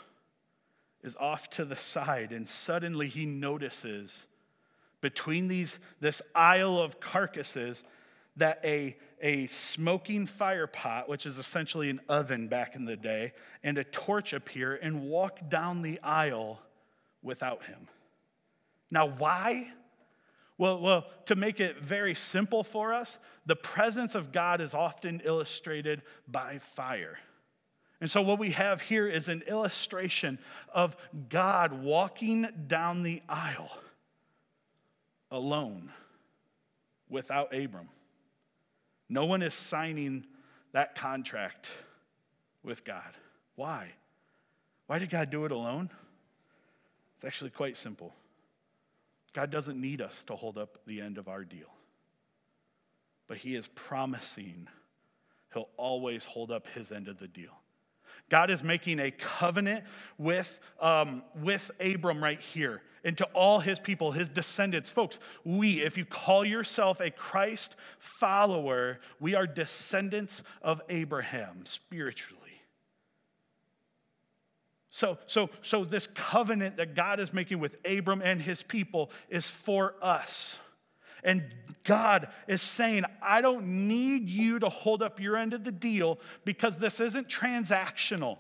is 1.03 1.17
off 1.17 1.51
to 1.51 1.65
the 1.65 1.77
side, 1.77 2.33
and 2.33 2.49
suddenly 2.49 3.09
he 3.09 3.27
notices 3.27 4.27
between 5.01 5.49
these, 5.49 5.79
this 6.01 6.23
aisle 6.35 6.79
of 6.79 7.01
carcasses 7.01 7.85
that 8.37 8.61
a, 8.65 8.97
a 9.21 9.47
smoking 9.47 10.27
fire 10.27 10.67
pot, 10.67 11.09
which 11.09 11.27
is 11.27 11.39
essentially 11.39 11.91
an 11.91 12.01
oven 12.09 12.49
back 12.49 12.75
in 12.75 12.85
the 12.85 12.97
day, 12.97 13.33
and 13.63 13.79
a 13.79 13.85
torch 13.85 14.33
appear 14.33 14.75
and 14.75 15.03
walk 15.03 15.39
down 15.49 15.83
the 15.83 16.01
aisle 16.03 16.61
without 17.23 17.65
him. 17.65 17.89
Now, 18.91 19.07
why? 19.07 19.71
Well, 20.59 20.81
well, 20.81 21.07
to 21.27 21.35
make 21.35 21.61
it 21.61 21.81
very 21.81 22.15
simple 22.15 22.63
for 22.63 22.93
us, 22.93 23.19
the 23.47 23.57
presence 23.57 24.15
of 24.15 24.33
God 24.33 24.61
is 24.61 24.75
often 24.75 25.21
illustrated 25.25 26.03
by 26.29 26.59
fire. 26.59 27.19
And 28.01 28.11
so, 28.11 28.21
what 28.21 28.39
we 28.39 28.51
have 28.51 28.81
here 28.81 29.07
is 29.07 29.29
an 29.29 29.43
illustration 29.47 30.39
of 30.75 30.97
God 31.29 31.85
walking 31.85 32.49
down 32.67 33.03
the 33.03 33.23
aisle 33.29 33.71
alone 35.31 35.93
without 37.09 37.55
Abram. 37.55 37.89
No 39.13 39.27
one 39.27 39.43
is 39.43 39.53
signing 39.53 40.25
that 40.73 40.95
contract 40.95 41.69
with 42.63 42.83
God. 42.83 43.15
Why? 43.57 43.91
Why 44.87 44.99
did 44.99 45.11
God 45.11 45.29
do 45.29 45.45
it 45.45 45.53
alone? 45.53 45.91
It's 47.17 47.25
actually 47.27 47.51
quite 47.51 47.77
simple. 47.77 48.15
God 49.35 49.51
doesn't 49.51 49.79
need 49.79 50.01
us 50.01 50.23
to 50.25 50.35
hold 50.35 50.57
up 50.57 50.79
the 50.87 51.03
end 51.03 51.19
of 51.19 51.29
our 51.29 51.45
deal, 51.45 51.69
but 53.29 53.37
He 53.37 53.55
is 53.55 53.67
promising 53.67 54.67
He'll 55.53 55.69
always 55.77 56.25
hold 56.25 56.51
up 56.51 56.67
His 56.69 56.91
end 56.91 57.07
of 57.07 57.19
the 57.19 57.29
deal. 57.29 57.62
God 58.33 58.51
is 58.51 58.65
making 58.65 58.99
a 58.99 59.11
covenant 59.11 59.85
with, 60.17 60.59
um, 60.81 61.23
with 61.43 61.71
Abram 61.79 62.25
right 62.25 62.41
here 62.41 62.81
and 63.05 63.19
to 63.19 63.27
all 63.35 63.61
his 63.61 63.79
people, 63.79 64.13
his 64.13 64.31
descendants. 64.31 64.89
Folks, 64.89 65.19
we, 65.45 65.83
if 65.83 65.99
you 65.99 66.07
call 66.07 66.43
yourself 66.43 66.99
a 67.01 67.11
Christ 67.11 67.77
follower, 67.99 69.01
we 69.21 69.35
are 69.35 69.47
descendants 69.47 70.43
of 70.63 70.81
Abraham 70.89 71.67
spiritually. 71.67 72.41
So, 74.89 75.19
so, 75.27 75.51
so 75.61 75.85
this 75.85 76.07
covenant 76.15 76.79
that 76.79 76.95
God 76.95 77.21
is 77.21 77.35
making 77.35 77.61
with 77.61 77.77
Abram 77.85 78.23
and 78.23 78.41
his 78.41 78.63
people 78.63 79.11
is 79.29 79.47
for 79.47 79.95
us. 80.01 80.59
And 81.23 81.45
God 81.85 82.29
is 82.49 82.63
saying, 82.63 83.05
I 83.21 83.41
don't 83.43 83.89
need 83.89 84.29
you 84.29 84.59
to 84.59 84.69
hold 84.69 85.03
up 85.03 85.21
your 85.21 85.37
end 85.37 85.53
of 85.53 85.65
the 85.65 85.73
deal 85.73 86.19
because 86.45 86.79
this 86.79 87.01
isn't 87.01 87.29
transactional. 87.29 88.39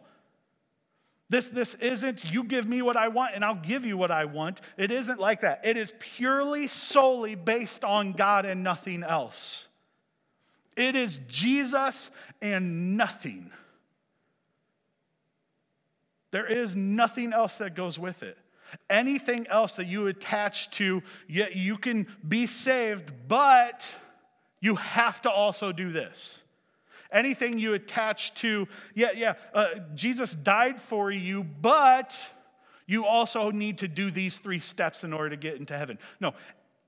This, 1.28 1.46
this 1.48 1.74
isn't 1.76 2.30
you 2.30 2.44
give 2.44 2.68
me 2.68 2.82
what 2.82 2.96
I 2.96 3.08
want 3.08 3.34
and 3.34 3.44
I'll 3.44 3.54
give 3.54 3.84
you 3.84 3.96
what 3.96 4.10
I 4.10 4.26
want. 4.26 4.60
It 4.76 4.90
isn't 4.90 5.18
like 5.18 5.40
that. 5.40 5.62
It 5.64 5.76
is 5.76 5.92
purely, 5.98 6.66
solely 6.66 7.34
based 7.34 7.84
on 7.84 8.12
God 8.12 8.44
and 8.44 8.62
nothing 8.62 9.02
else. 9.02 9.66
It 10.76 10.94
is 10.94 11.18
Jesus 11.28 12.10
and 12.40 12.96
nothing. 12.96 13.50
There 16.32 16.46
is 16.46 16.74
nothing 16.76 17.32
else 17.32 17.58
that 17.58 17.74
goes 17.74 17.98
with 17.98 18.22
it. 18.22 18.36
Anything 18.88 19.46
else 19.48 19.76
that 19.76 19.86
you 19.86 20.06
attach 20.06 20.70
to, 20.72 21.02
yet 21.28 21.56
you 21.56 21.76
can 21.76 22.06
be 22.26 22.46
saved, 22.46 23.12
but 23.28 23.94
you 24.60 24.76
have 24.76 25.20
to 25.22 25.30
also 25.30 25.72
do 25.72 25.90
this. 25.90 26.38
Anything 27.10 27.58
you 27.58 27.74
attach 27.74 28.34
to, 28.36 28.66
yeah, 28.94 29.10
yeah, 29.14 29.34
uh, 29.52 29.66
Jesus 29.94 30.34
died 30.34 30.80
for 30.80 31.10
you, 31.10 31.44
but 31.44 32.16
you 32.86 33.04
also 33.06 33.50
need 33.50 33.78
to 33.78 33.88
do 33.88 34.10
these 34.10 34.38
three 34.38 34.60
steps 34.60 35.04
in 35.04 35.12
order 35.12 35.30
to 35.30 35.36
get 35.36 35.56
into 35.56 35.76
heaven. 35.76 35.98
No, 36.20 36.32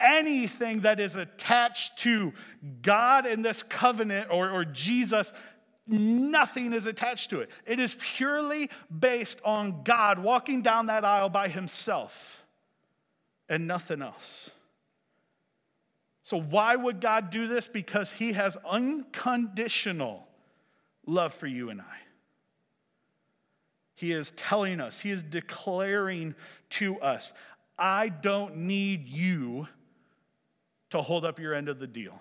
anything 0.01 0.81
that 0.81 1.01
is 1.01 1.17
attached 1.17 1.99
to 2.01 2.33
God 2.83 3.27
in 3.27 3.43
this 3.43 3.63
covenant 3.63 4.29
or, 4.31 4.51
or 4.51 4.65
Jesus 4.65 5.33
Nothing 5.87 6.73
is 6.73 6.87
attached 6.87 7.31
to 7.31 7.41
it. 7.41 7.51
It 7.67 7.79
is 7.79 7.95
purely 8.01 8.71
based 8.97 9.41
on 9.45 9.83
God 9.83 10.19
walking 10.19 10.63
down 10.63 10.87
that 10.87 11.05
aisle 11.05 11.29
by 11.29 11.49
himself 11.49 12.43
and 13.49 13.67
nothing 13.67 14.01
else. 14.01 14.51
So, 16.23 16.41
why 16.41 16.75
would 16.75 17.01
God 17.03 17.29
do 17.29 17.47
this? 17.47 17.69
Because 17.69 18.11
he 18.11 18.33
has 18.33 18.57
unconditional 18.67 20.27
love 21.07 21.35
for 21.35 21.47
you 21.47 21.69
and 21.69 21.83
I. 21.83 21.97
He 23.95 24.13
is 24.13 24.31
telling 24.33 24.81
us, 24.81 25.01
he 25.01 25.11
is 25.11 25.23
declaring 25.23 26.35
to 26.71 26.99
us, 27.01 27.33
I 27.79 28.09
don't 28.09 28.57
need 28.57 29.07
you 29.07 29.69
to 30.91 31.03
hold 31.03 31.27
up 31.27 31.39
your 31.39 31.53
end 31.53 31.69
of 31.69 31.79
the 31.79 31.87
deal 31.87 32.21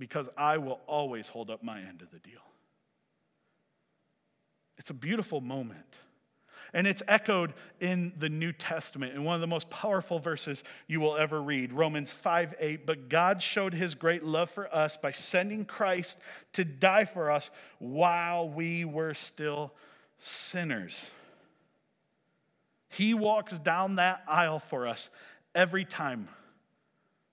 because 0.00 0.28
I 0.36 0.58
will 0.58 0.80
always 0.88 1.28
hold 1.28 1.50
up 1.50 1.62
my 1.62 1.78
end 1.78 2.02
of 2.02 2.10
the 2.10 2.18
deal. 2.18 2.40
It's 4.78 4.90
a 4.90 4.94
beautiful 4.94 5.40
moment. 5.40 5.98
And 6.72 6.86
it's 6.86 7.02
echoed 7.08 7.52
in 7.80 8.12
the 8.16 8.28
New 8.28 8.52
Testament 8.52 9.14
in 9.14 9.24
one 9.24 9.34
of 9.34 9.40
the 9.40 9.46
most 9.46 9.70
powerful 9.70 10.20
verses 10.20 10.62
you 10.86 11.00
will 11.00 11.16
ever 11.16 11.42
read, 11.42 11.72
Romans 11.72 12.12
5 12.12 12.54
8. 12.58 12.86
But 12.86 13.08
God 13.08 13.42
showed 13.42 13.74
his 13.74 13.94
great 13.94 14.24
love 14.24 14.50
for 14.50 14.72
us 14.74 14.96
by 14.96 15.10
sending 15.10 15.64
Christ 15.64 16.16
to 16.52 16.64
die 16.64 17.04
for 17.04 17.30
us 17.30 17.50
while 17.78 18.48
we 18.48 18.84
were 18.84 19.14
still 19.14 19.72
sinners. 20.18 21.10
He 22.88 23.14
walks 23.14 23.58
down 23.58 23.96
that 23.96 24.22
aisle 24.28 24.60
for 24.60 24.86
us 24.86 25.10
every 25.54 25.84
time, 25.84 26.28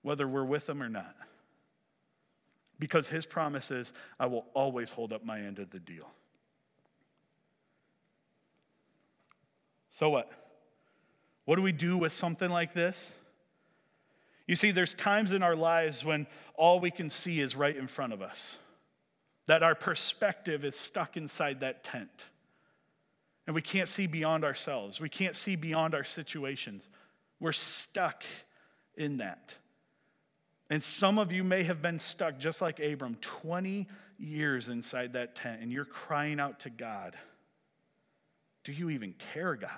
whether 0.02 0.26
we're 0.26 0.44
with 0.44 0.68
him 0.68 0.82
or 0.82 0.88
not 0.88 1.14
because 2.78 3.08
his 3.08 3.26
promise 3.26 3.70
is, 3.70 3.92
I 4.18 4.26
will 4.26 4.46
always 4.54 4.90
hold 4.90 5.12
up 5.12 5.24
my 5.24 5.40
end 5.40 5.58
of 5.58 5.70
the 5.70 5.80
deal. 5.80 6.08
So 9.90 10.10
what? 10.10 10.30
What 11.44 11.56
do 11.56 11.62
we 11.62 11.72
do 11.72 11.98
with 11.98 12.12
something 12.12 12.50
like 12.50 12.74
this? 12.74 13.12
You 14.46 14.54
see, 14.54 14.70
there's 14.70 14.94
times 14.94 15.32
in 15.32 15.42
our 15.42 15.56
lives 15.56 16.04
when 16.04 16.26
all 16.54 16.80
we 16.80 16.90
can 16.90 17.10
see 17.10 17.40
is 17.40 17.56
right 17.56 17.76
in 17.76 17.86
front 17.86 18.12
of 18.12 18.22
us, 18.22 18.56
that 19.46 19.62
our 19.62 19.74
perspective 19.74 20.64
is 20.64 20.76
stuck 20.76 21.16
inside 21.16 21.60
that 21.60 21.84
tent. 21.84 22.26
And 23.46 23.54
we 23.54 23.62
can't 23.62 23.88
see 23.88 24.06
beyond 24.06 24.44
ourselves, 24.44 25.00
we 25.00 25.08
can't 25.08 25.34
see 25.34 25.56
beyond 25.56 25.94
our 25.94 26.04
situations. 26.04 26.88
We're 27.40 27.52
stuck 27.52 28.24
in 28.96 29.18
that. 29.18 29.54
And 30.70 30.82
some 30.82 31.18
of 31.18 31.32
you 31.32 31.44
may 31.44 31.62
have 31.62 31.80
been 31.80 31.98
stuck, 31.98 32.38
just 32.38 32.60
like 32.60 32.78
Abram, 32.78 33.16
20 33.20 33.86
years 34.18 34.68
inside 34.68 35.14
that 35.14 35.34
tent, 35.34 35.62
and 35.62 35.72
you're 35.72 35.84
crying 35.84 36.40
out 36.40 36.60
to 36.60 36.70
God. 36.70 37.16
Do 38.64 38.72
you 38.72 38.90
even 38.90 39.14
care, 39.32 39.54
God? 39.56 39.70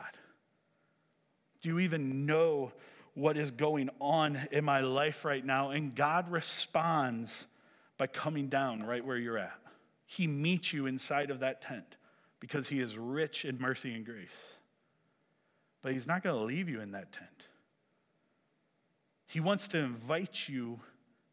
Do 1.61 1.68
you 1.68 1.79
even 1.81 2.26
know 2.26 2.72
what 3.14 3.37
is 3.37 3.50
going 3.50 3.90
on 4.00 4.38
in 4.50 4.64
my 4.64 4.81
life 4.81 5.24
right 5.24 5.44
now? 5.44 5.70
And 5.70 5.94
God 5.94 6.31
responds 6.31 7.46
by 7.98 8.07
coming 8.07 8.48
down 8.48 8.83
right 8.83 9.05
where 9.05 9.18
you're 9.18 9.38
at. 9.38 9.53
He 10.07 10.26
meets 10.26 10.72
you 10.72 10.87
inside 10.87 11.31
of 11.31 11.40
that 11.40 11.61
tent 11.61 11.96
because 12.40 12.66
He 12.66 12.81
is 12.81 12.96
rich 12.96 13.44
in 13.44 13.61
mercy 13.61 13.94
and 13.94 14.05
grace. 14.05 14.55
But 15.83 15.92
He's 15.92 16.07
not 16.07 16.24
going 16.24 16.37
to 16.37 16.42
leave 16.42 16.68
you 16.68 16.81
in 16.81 16.92
that 16.92 17.12
tent. 17.12 17.46
He 19.30 19.38
wants 19.38 19.68
to 19.68 19.78
invite 19.78 20.48
you 20.48 20.80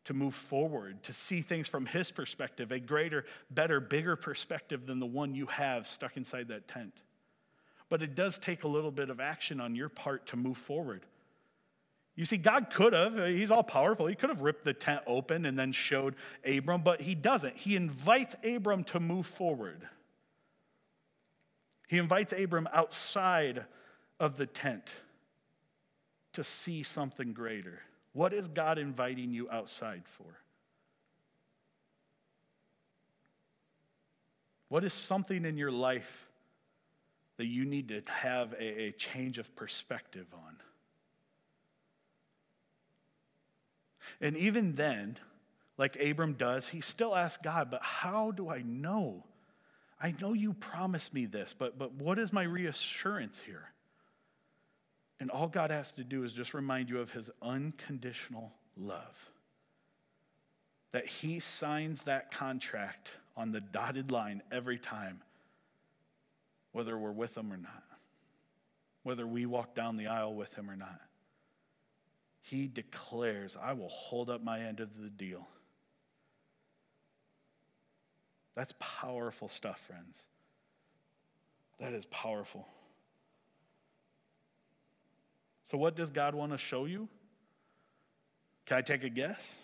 to 0.06 0.14
move 0.14 0.36
forward, 0.36 1.02
to 1.04 1.14
see 1.14 1.42
things 1.42 1.68
from 1.68 1.88
His 1.88 2.12
perspective, 2.12 2.72
a 2.72 2.80
greater, 2.80 3.26
better, 3.50 3.80
bigger 3.80 4.16
perspective 4.16 4.86
than 4.86 5.00
the 5.00 5.08
one 5.08 5.34
you 5.34 5.48
have 5.48 5.88
stuck 5.88 6.16
inside 6.16 6.50
that 6.50 6.68
tent. 6.68 6.94
But 7.90 8.04
it 8.04 8.14
does 8.14 8.38
take 8.38 8.64
a 8.64 8.68
little 8.68 8.92
bit 8.92 9.10
of 9.10 9.20
action 9.20 9.60
on 9.60 9.76
your 9.76 9.90
part 9.90 10.28
to 10.28 10.36
move 10.36 10.58
forward. 10.58 11.08
You 12.16 12.26
see, 12.26 12.38
God 12.38 12.68
could 12.72 12.94
have, 12.94 13.16
he's 13.16 13.50
all 13.50 13.64
powerful. 13.64 14.06
He 14.06 14.16
could 14.16 14.30
have 14.30 14.42
ripped 14.42 14.64
the 14.64 14.74
tent 14.74 15.02
open 15.08 15.46
and 15.46 15.58
then 15.58 15.72
showed 15.72 16.14
Abram, 16.46 16.84
but 16.84 17.02
he 17.02 17.16
doesn't. 17.16 17.58
He 17.58 17.76
invites 17.76 18.36
Abram 18.44 18.84
to 18.86 19.00
move 19.00 19.26
forward. 19.26 19.88
He 21.88 21.98
invites 21.98 22.32
Abram 22.32 22.70
outside 22.72 23.66
of 24.20 24.38
the 24.38 24.46
tent 24.46 24.94
to 26.34 26.44
see 26.44 26.84
something 26.84 27.34
greater. 27.34 27.82
What 28.18 28.34
is 28.34 28.48
God 28.48 28.80
inviting 28.80 29.32
you 29.32 29.48
outside 29.52 30.02
for? 30.18 30.26
What 34.70 34.84
is 34.84 34.92
something 34.92 35.46
in 35.46 35.56
your 35.56 35.70
life 35.70 36.28
that 37.38 37.46
you 37.46 37.64
need 37.64 37.90
to 37.90 38.02
have 38.12 38.54
a, 38.54 38.86
a 38.86 38.92
change 38.94 39.38
of 39.38 39.56
perspective 39.56 40.26
on? 40.34 40.58
And 44.20 44.36
even 44.36 44.74
then, 44.74 45.20
like 45.78 45.96
Abram 46.04 46.34
does, 46.34 46.70
he 46.70 46.82
still 46.82 47.16
asks 47.16 47.44
God, 47.44 47.70
but 47.70 47.84
how 47.84 48.32
do 48.32 48.50
I 48.50 48.64
know? 48.64 49.26
I 50.02 50.16
know 50.20 50.34
you 50.34 50.54
promised 50.54 51.14
me 51.14 51.28
this, 51.28 51.54
but, 51.54 51.78
but 51.78 51.94
what 51.94 52.18
is 52.18 52.34
my 52.34 52.42
reassurance 52.42 53.40
here? 53.40 53.70
And 55.20 55.32
all 55.32 55.48
God 55.48 55.72
has 55.72 55.92
to 55.94 56.04
do 56.04 56.24
is 56.24 56.34
just 56.34 56.54
remind 56.54 56.90
you 56.90 57.00
of 57.00 57.12
his 57.12 57.30
unconditional 57.42 58.52
love. 58.76 59.30
That 60.92 61.08
he 61.08 61.40
signs 61.40 62.04
that 62.04 62.32
contract 62.32 63.12
on 63.36 63.52
the 63.52 63.62
dotted 63.62 64.12
line 64.12 64.42
every 64.52 64.78
time, 64.78 65.22
whether 66.72 66.98
we're 66.98 67.12
with 67.12 67.36
him 67.36 67.52
or 67.52 67.58
not, 67.58 67.84
whether 69.04 69.26
we 69.26 69.46
walk 69.46 69.76
down 69.76 69.98
the 69.98 70.08
aisle 70.08 70.34
with 70.36 70.54
him 70.54 70.70
or 70.70 70.76
not. 70.76 71.02
He 72.42 72.68
declares, 72.68 73.58
I 73.62 73.74
will 73.74 73.90
hold 73.90 74.30
up 74.30 74.44
my 74.44 74.62
end 74.62 74.80
of 74.80 75.02
the 75.02 75.10
deal. 75.10 75.48
That's 78.56 78.74
powerful 78.80 79.50
stuff, 79.50 79.80
friends. 79.82 80.22
That 81.80 81.94
is 81.94 82.06
powerful. 82.06 82.68
So, 85.68 85.78
what 85.78 85.96
does 85.96 86.12
God 86.12 86.34
want 86.34 86.54
to 86.54 86.58
show 86.58 86.86
you? 86.86 87.08
Can 88.66 88.78
I 88.78 88.82
take 88.82 89.04
a 89.04 89.10
guess? 89.10 89.64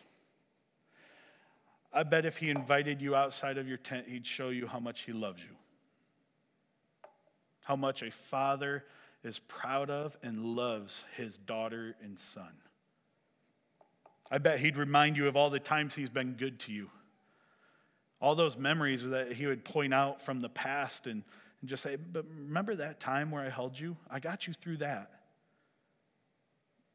I 1.94 2.04
bet 2.04 2.26
if 2.26 2.38
He 2.38 2.50
invited 2.50 3.02
you 3.02 3.16
outside 3.16 3.58
of 3.58 3.68
your 3.68 3.78
tent, 3.78 4.08
He'd 4.08 4.26
show 4.26 4.50
you 4.50 4.68
how 4.68 4.80
much 4.80 5.02
He 5.02 5.14
loves 5.14 5.42
you. 5.42 5.56
How 7.62 7.76
much 7.76 8.02
a 8.02 8.12
father 8.12 8.84
is 9.24 9.40
proud 9.40 9.90
of 9.90 10.18
and 10.22 10.44
loves 10.44 11.06
his 11.16 11.38
daughter 11.38 11.96
and 12.04 12.20
son. 12.20 12.52
I 14.30 14.38
bet 14.38 14.60
He'd 14.60 14.76
remind 14.76 15.16
you 15.16 15.28
of 15.28 15.38
all 15.38 15.50
the 15.50 15.60
times 15.60 15.96
He's 15.96 16.10
been 16.10 16.34
good 16.34 16.60
to 16.62 16.74
you. 16.74 16.90
All 18.20 18.36
those 18.36 18.58
memories 18.58 19.04
that 19.04 19.32
He 19.32 19.46
would 19.46 19.64
point 19.64 19.94
out 19.94 20.22
from 20.22 20.42
the 20.42 20.50
past 20.50 21.08
and, 21.08 21.24
and 21.62 21.70
just 21.70 21.84
say, 21.84 21.96
But 21.96 22.26
remember 22.38 22.76
that 22.76 23.00
time 23.00 23.32
where 23.32 23.46
I 23.46 23.50
held 23.50 23.80
you? 23.80 23.96
I 24.12 24.20
got 24.20 24.48
you 24.48 24.54
through 24.54 24.78
that. 24.78 25.23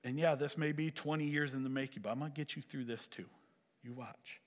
And 0.09 0.19
yeah, 0.19 0.37
this 0.37 0.57
may 0.57 0.73
be 0.73 0.91
20 0.91 1.27
years 1.27 1.53
in 1.53 1.65
the 1.65 1.69
making, 1.69 2.01
but 2.01 2.09
I'm 2.09 2.19
going 2.19 2.33
to 2.33 2.35
get 2.35 2.57
you 2.57 2.63
through 2.63 2.85
this 2.85 3.07
too. 3.09 3.27
You 3.85 3.93
watch. 3.93 4.41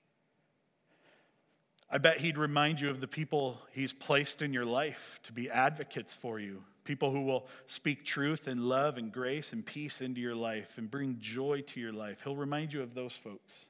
I 1.88 1.98
bet 1.98 2.18
he'd 2.18 2.36
remind 2.36 2.80
you 2.80 2.90
of 2.90 3.00
the 3.00 3.06
people 3.06 3.60
he's 3.70 3.92
placed 3.92 4.42
in 4.42 4.52
your 4.52 4.64
life 4.64 5.20
to 5.22 5.32
be 5.32 5.48
advocates 5.48 6.12
for 6.14 6.40
you, 6.40 6.64
people 6.82 7.12
who 7.12 7.20
will 7.20 7.46
speak 7.68 8.04
truth 8.04 8.48
and 8.48 8.62
love 8.62 8.98
and 8.98 9.12
grace 9.12 9.52
and 9.52 9.64
peace 9.64 10.00
into 10.00 10.20
your 10.20 10.34
life 10.34 10.78
and 10.78 10.90
bring 10.90 11.18
joy 11.20 11.60
to 11.68 11.78
your 11.78 11.92
life. 11.92 12.18
He'll 12.24 12.34
remind 12.34 12.72
you 12.72 12.82
of 12.82 12.96
those 12.96 13.14
folks. 13.14 13.66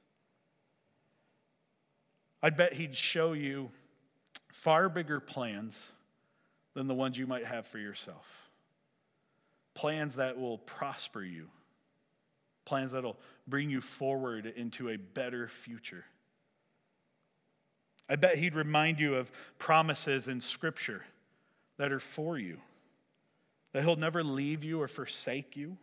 I 2.43 2.49
bet 2.49 2.73
he'd 2.73 2.97
show 2.97 3.35
you 3.35 3.71
far 4.51 4.89
bigger 4.89 5.21
plans 5.21 5.93
than 6.73 6.87
the 6.87 6.95
ones 6.95 7.19
you 7.19 7.27
might 7.27 7.45
have 7.45 7.67
for 7.67 7.77
yourself. 7.77 8.27
Plans 9.75 10.15
that 10.15 10.39
will 10.39 10.57
prosper 10.57 11.23
you 11.23 11.49
plans 12.65 12.93
that'll 12.93 13.19
bring 13.47 13.71
you 13.71 13.81
forward 13.81 14.47
into 14.47 14.91
a 14.91 14.97
better 14.97 15.49
future. 15.49 16.05
I 18.09 18.17
bet 18.17 18.37
he'd 18.37 18.55
remind 18.55 19.01
you 19.01 19.15
of 19.15 19.31
promises 19.59 20.29
in 20.29 20.41
Scripture 20.41 21.05
that 21.79 21.93
are 21.93 22.01
for 22.01 22.39
you, 22.39 22.59
that 23.73 23.83
he'll 23.83 23.97
never 23.97 24.23
leave 24.23 24.63
you 24.65 24.81
or 24.81 24.89
forsake 24.89 25.57
you, 25.57 25.77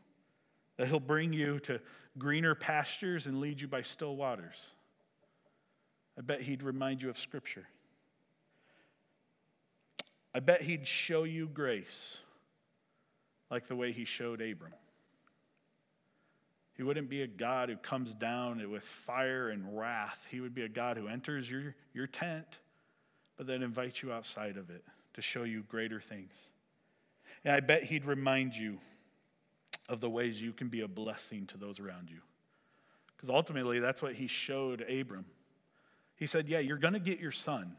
that 0.77 0.87
he'll 0.87 0.99
bring 0.99 1.33
you 1.33 1.59
to 1.61 1.79
greener 2.17 2.55
pastures 2.55 3.27
and 3.27 3.39
lead 3.39 3.59
you 3.59 3.67
by 3.67 3.81
still 3.81 4.15
waters. 4.15 4.71
I 6.17 6.21
bet 6.21 6.41
he'd 6.41 6.63
remind 6.63 7.01
you 7.01 7.09
of 7.09 7.17
Scripture. 7.17 7.67
I 10.33 10.39
bet 10.39 10.61
he'd 10.61 10.85
show 10.85 11.23
you 11.23 11.47
grace 11.47 12.19
like 13.49 13.67
the 13.67 13.75
way 13.75 13.91
he 13.91 14.05
showed 14.05 14.41
Abram. 14.41 14.73
He 16.79 16.83
wouldn't 16.83 17.09
be 17.09 17.23
a 17.23 17.27
God 17.27 17.67
who 17.67 17.75
comes 17.75 18.13
down 18.13 18.65
with 18.71 18.83
fire 18.83 19.49
and 19.49 19.77
wrath. 19.77 20.25
He 20.31 20.39
would 20.39 20.55
be 20.55 20.61
a 20.61 20.69
God 20.69 20.95
who 20.95 21.09
enters 21.09 21.51
your, 21.51 21.75
your 21.93 22.07
tent, 22.07 22.59
but 23.35 23.47
then 23.47 23.63
invites 23.63 24.01
you 24.01 24.13
outside 24.13 24.55
of 24.55 24.69
it 24.69 24.81
to 25.15 25.21
show 25.21 25.43
you 25.43 25.63
greater 25.63 25.99
things. 25.99 26.51
And 27.43 27.53
I 27.53 27.59
bet 27.59 27.83
he'd 27.83 28.05
remind 28.05 28.55
you 28.55 28.77
of 29.89 29.99
the 29.99 30.09
ways 30.09 30.41
you 30.41 30.53
can 30.53 30.69
be 30.69 30.79
a 30.79 30.87
blessing 30.87 31.47
to 31.47 31.57
those 31.57 31.81
around 31.81 32.09
you. 32.09 32.21
Because 33.13 33.29
ultimately, 33.29 33.79
that's 33.79 34.01
what 34.01 34.15
he 34.15 34.27
showed 34.27 34.79
Abram. 34.89 35.25
He 36.15 36.27
said, 36.27 36.47
Yeah, 36.47 36.59
you're 36.59 36.77
going 36.77 36.93
to 36.93 36.99
get 37.01 37.19
your 37.19 37.33
son. 37.33 37.75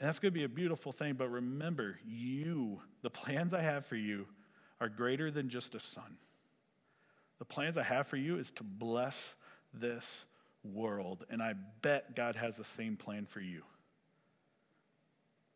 And 0.00 0.08
that's 0.08 0.18
going 0.18 0.34
to 0.34 0.36
be 0.36 0.42
a 0.42 0.48
beautiful 0.48 0.90
thing. 0.90 1.14
But 1.14 1.28
remember, 1.28 2.00
you, 2.04 2.80
the 3.02 3.10
plans 3.10 3.54
I 3.54 3.62
have 3.62 3.86
for 3.86 3.94
you, 3.94 4.26
are 4.80 4.88
greater 4.88 5.30
than 5.30 5.48
just 5.48 5.76
a 5.76 5.80
son. 5.80 6.16
The 7.38 7.44
plans 7.44 7.76
I 7.76 7.82
have 7.82 8.06
for 8.06 8.16
you 8.16 8.38
is 8.38 8.50
to 8.52 8.62
bless 8.62 9.34
this 9.72 10.24
world. 10.62 11.24
And 11.30 11.42
I 11.42 11.54
bet 11.82 12.14
God 12.14 12.36
has 12.36 12.56
the 12.56 12.64
same 12.64 12.96
plan 12.96 13.26
for 13.26 13.40
you 13.40 13.62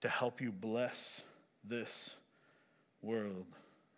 to 0.00 0.08
help 0.08 0.40
you 0.40 0.52
bless 0.52 1.22
this 1.64 2.14
world. 3.02 3.46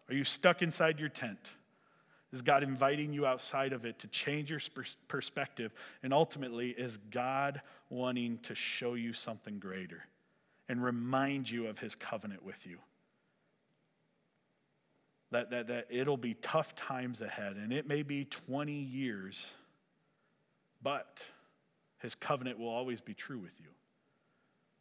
Are 0.09 0.15
you 0.15 0.25
stuck 0.25 0.63
inside 0.63 0.99
your 0.99 1.09
tent? 1.09 1.53
Is 2.33 2.43
God 2.43 2.63
inviting 2.63 3.13
you 3.13 3.27
outside 3.27 3.73
of 3.73 3.85
it 3.85 3.99
to 4.01 4.07
change 4.09 4.51
your 4.51 4.61
perspective? 5.09 5.73
And 6.03 6.13
ultimately, 6.13 6.71
is 6.71 6.97
God 6.97 7.61
wanting 7.89 8.39
to 8.45 8.55
show 8.55 8.95
you 8.95 9.13
something 9.13 9.59
greater 9.59 10.05
and 10.69 10.83
remind 10.83 11.51
you 11.51 11.67
of 11.67 11.81
his 11.81 11.95
covenant 11.95 12.45
with 12.45 12.67
you? 12.67 12.79
That, 15.31 15.51
that, 15.51 15.69
that 15.69 15.87
it'll 15.91 16.17
be 16.17 16.35
tough 16.35 16.75
times 16.75 17.23
ahead, 17.23 17.57
and 17.57 17.73
it 17.73 17.87
may 17.87 18.03
be 18.03 18.25
20 18.25 18.73
years, 18.73 19.55
but 20.83 21.23
his 21.99 22.15
covenant 22.15 22.59
will 22.59 22.69
always 22.69 23.01
be 23.01 23.15
true 23.15 23.39
with 23.39 23.59
you. 23.61 23.67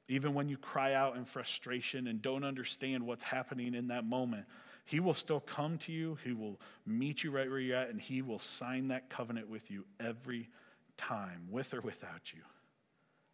Even 0.08 0.34
when 0.34 0.50
you 0.50 0.58
cry 0.58 0.94
out 0.94 1.18
in 1.18 1.26
frustration 1.26 2.08
and 2.08 2.22
don't 2.22 2.44
understand 2.44 3.06
what's 3.06 3.24
happening 3.24 3.76
in 3.76 3.90
that 3.90 4.06
moment, 4.06 4.46
he 4.86 5.00
will 5.00 5.14
still 5.14 5.40
come 5.40 5.78
to 5.80 5.92
you. 5.92 6.18
He 6.24 6.34
will 6.34 6.60
meet 6.88 7.24
you 7.24 7.30
right 7.30 7.48
where 7.48 7.60
you're 7.60 7.78
at, 7.78 7.90
and 7.90 8.02
he 8.02 8.24
will 8.24 8.40
sign 8.40 8.88
that 8.88 9.08
covenant 9.10 9.48
with 9.48 9.70
you 9.70 9.86
every 10.00 10.50
time, 10.98 11.48
with 11.52 11.76
or 11.76 11.82
without 11.82 12.34
you. 12.34 12.42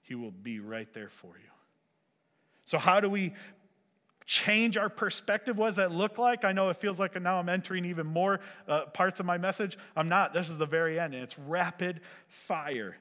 He 0.01 0.15
will 0.15 0.31
be 0.31 0.59
right 0.59 0.93
there 0.93 1.07
for 1.07 1.37
you. 1.37 1.49
So, 2.65 2.77
how 2.77 2.99
do 2.99 3.09
we 3.09 3.33
change 4.25 4.75
our 4.75 4.89
perspective. 4.89 5.57
What 5.57 5.67
does 5.67 5.75
that 5.75 5.91
look 5.91 6.17
like? 6.17 6.43
I 6.43 6.51
know 6.51 6.69
it 6.69 6.77
feels 6.77 6.99
like 6.99 7.19
now 7.21 7.39
I'm 7.39 7.49
entering 7.49 7.85
even 7.85 8.07
more 8.07 8.39
uh, 8.67 8.85
parts 8.87 9.19
of 9.19 9.25
my 9.25 9.37
message. 9.37 9.77
I'm 9.95 10.09
not. 10.09 10.33
This 10.33 10.49
is 10.49 10.57
the 10.57 10.65
very 10.65 10.99
end, 10.99 11.13
and 11.13 11.23
it's 11.23 11.37
rapid 11.37 12.01
fire. 12.27 12.97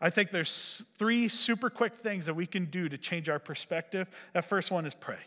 I 0.00 0.10
think 0.10 0.30
there's 0.30 0.84
three 0.98 1.28
super 1.28 1.70
quick 1.70 1.96
things 1.96 2.26
that 2.26 2.34
we 2.34 2.46
can 2.46 2.66
do 2.66 2.88
to 2.88 2.98
change 2.98 3.28
our 3.28 3.38
perspective. 3.38 4.08
That 4.32 4.44
first 4.44 4.70
one 4.70 4.86
is 4.86 4.94
pray. 4.94 5.18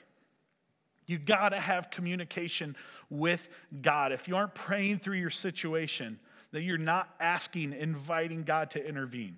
You 1.05 1.17
got 1.17 1.49
to 1.49 1.59
have 1.59 1.91
communication 1.91 2.75
with 3.09 3.47
God. 3.81 4.11
If 4.11 4.27
you 4.27 4.35
aren't 4.35 4.55
praying 4.55 4.99
through 4.99 5.17
your 5.17 5.29
situation, 5.29 6.19
that 6.51 6.61
you're 6.61 6.77
not 6.77 7.09
asking, 7.19 7.73
inviting 7.73 8.43
God 8.43 8.71
to 8.71 8.87
intervene. 8.87 9.37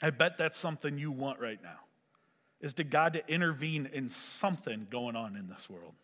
I 0.00 0.10
bet 0.10 0.38
that's 0.38 0.56
something 0.56 0.96
you 0.96 1.10
want 1.10 1.40
right 1.40 1.62
now 1.62 1.80
is 2.60 2.74
to 2.74 2.84
God 2.84 3.14
to 3.14 3.26
intervene 3.28 3.88
in 3.92 4.10
something 4.10 4.86
going 4.90 5.16
on 5.16 5.36
in 5.36 5.48
this 5.48 5.68
world. 5.68 5.94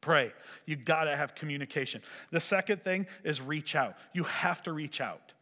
Pray. 0.00 0.32
You 0.64 0.76
got 0.76 1.04
to 1.04 1.16
have 1.16 1.34
communication. 1.34 2.02
The 2.30 2.40
second 2.40 2.82
thing 2.82 3.06
is 3.22 3.40
reach 3.40 3.74
out. 3.74 3.96
You 4.14 4.24
have 4.24 4.62
to 4.62 4.72
reach 4.72 5.00
out. 5.00 5.32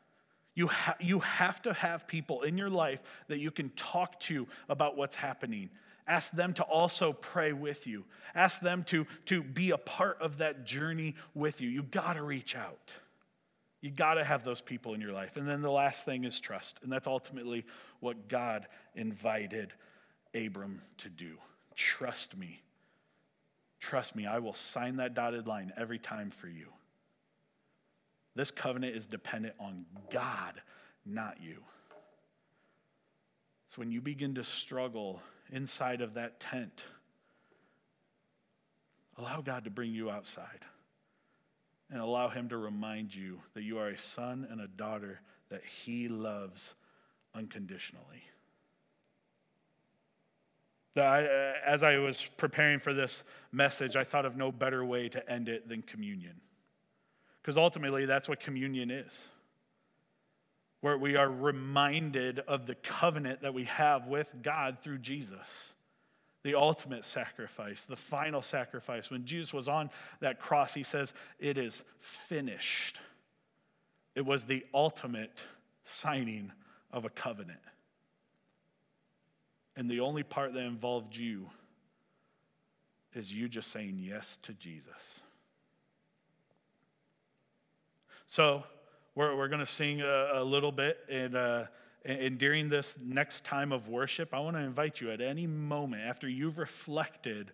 You, 0.54 0.66
ha- 0.66 0.96
you 0.98 1.20
have 1.20 1.62
to 1.62 1.72
have 1.72 2.08
people 2.08 2.42
in 2.42 2.58
your 2.58 2.70
life 2.70 3.00
that 3.28 3.38
you 3.38 3.52
can 3.52 3.70
talk 3.70 4.18
to 4.20 4.48
about 4.68 4.96
what's 4.96 5.14
happening. 5.14 5.70
Ask 6.08 6.32
them 6.32 6.54
to 6.54 6.64
also 6.64 7.12
pray 7.12 7.52
with 7.52 7.86
you. 7.86 8.04
Ask 8.34 8.60
them 8.60 8.82
to, 8.84 9.06
to 9.26 9.42
be 9.42 9.70
a 9.70 9.78
part 9.78 10.20
of 10.20 10.38
that 10.38 10.64
journey 10.64 11.14
with 11.34 11.60
you. 11.60 11.68
You 11.68 11.84
got 11.84 12.14
to 12.14 12.22
reach 12.22 12.56
out. 12.56 12.94
You 13.80 13.92
got 13.92 14.14
to 14.14 14.24
have 14.24 14.42
those 14.42 14.60
people 14.60 14.94
in 14.94 15.00
your 15.00 15.12
life. 15.12 15.36
And 15.36 15.48
then 15.48 15.62
the 15.62 15.70
last 15.70 16.04
thing 16.04 16.24
is 16.24 16.40
trust. 16.40 16.80
And 16.82 16.90
that's 16.90 17.06
ultimately 17.06 17.64
what 18.00 18.28
God 18.28 18.66
invited 18.96 19.72
Abram 20.34 20.82
to 20.98 21.08
do. 21.08 21.36
Trust 21.74 22.36
me. 22.36 22.62
Trust 23.80 24.16
me, 24.16 24.26
I 24.26 24.38
will 24.38 24.54
sign 24.54 24.96
that 24.96 25.14
dotted 25.14 25.46
line 25.46 25.72
every 25.76 25.98
time 25.98 26.30
for 26.30 26.48
you. 26.48 26.66
This 28.34 28.50
covenant 28.50 28.94
is 28.94 29.06
dependent 29.06 29.54
on 29.58 29.86
God, 30.10 30.60
not 31.06 31.40
you. 31.40 31.62
So 33.68 33.76
when 33.76 33.90
you 33.90 34.00
begin 34.00 34.34
to 34.36 34.44
struggle 34.44 35.20
inside 35.52 36.00
of 36.00 36.14
that 36.14 36.40
tent, 36.40 36.84
allow 39.16 39.40
God 39.40 39.64
to 39.64 39.70
bring 39.70 39.92
you 39.92 40.10
outside 40.10 40.64
and 41.90 42.00
allow 42.00 42.28
Him 42.28 42.48
to 42.50 42.56
remind 42.56 43.14
you 43.14 43.40
that 43.54 43.62
you 43.62 43.78
are 43.78 43.88
a 43.88 43.98
son 43.98 44.46
and 44.50 44.60
a 44.60 44.68
daughter 44.68 45.20
that 45.50 45.64
He 45.64 46.08
loves 46.08 46.74
unconditionally. 47.34 48.22
I, 50.98 51.24
uh, 51.24 51.52
as 51.66 51.82
I 51.82 51.98
was 51.98 52.28
preparing 52.36 52.78
for 52.78 52.94
this 52.94 53.22
message, 53.52 53.96
I 53.96 54.04
thought 54.04 54.24
of 54.24 54.36
no 54.36 54.52
better 54.52 54.84
way 54.84 55.08
to 55.10 55.30
end 55.30 55.48
it 55.48 55.68
than 55.68 55.82
communion. 55.82 56.40
Because 57.42 57.56
ultimately, 57.56 58.04
that's 58.04 58.28
what 58.28 58.40
communion 58.40 58.90
is. 58.90 59.26
Where 60.80 60.98
we 60.98 61.16
are 61.16 61.30
reminded 61.30 62.40
of 62.40 62.66
the 62.66 62.74
covenant 62.76 63.42
that 63.42 63.54
we 63.54 63.64
have 63.64 64.06
with 64.06 64.32
God 64.42 64.78
through 64.82 64.98
Jesus, 64.98 65.72
the 66.44 66.54
ultimate 66.54 67.04
sacrifice, 67.04 67.84
the 67.84 67.96
final 67.96 68.42
sacrifice. 68.42 69.10
When 69.10 69.24
Jesus 69.24 69.52
was 69.52 69.66
on 69.66 69.90
that 70.20 70.38
cross, 70.38 70.74
he 70.74 70.82
says, 70.82 71.14
It 71.38 71.58
is 71.58 71.82
finished. 72.00 72.98
It 74.14 74.24
was 74.24 74.44
the 74.44 74.64
ultimate 74.72 75.42
signing 75.84 76.52
of 76.92 77.04
a 77.04 77.10
covenant. 77.10 77.60
And 79.78 79.88
the 79.88 80.00
only 80.00 80.24
part 80.24 80.54
that 80.54 80.64
involved 80.64 81.14
you 81.14 81.48
is 83.14 83.32
you 83.32 83.48
just 83.48 83.70
saying 83.70 84.00
yes 84.00 84.36
to 84.42 84.52
Jesus. 84.52 85.22
So, 88.26 88.64
we're, 89.14 89.36
we're 89.36 89.46
going 89.46 89.60
to 89.60 89.66
sing 89.66 90.00
a, 90.00 90.30
a, 90.34 90.44
little 90.44 90.72
bit. 90.72 90.98
And, 91.08 91.36
uh, 91.36 91.64
and 92.04 92.38
during 92.38 92.68
this 92.68 92.96
next 93.00 93.44
time 93.44 93.70
of 93.70 93.88
worship, 93.88 94.34
I 94.34 94.40
want 94.40 94.56
to 94.56 94.62
invite 94.62 95.00
you 95.00 95.12
at 95.12 95.20
any 95.20 95.46
moment 95.46 96.02
after 96.02 96.28
you've 96.28 96.58
reflected 96.58 97.52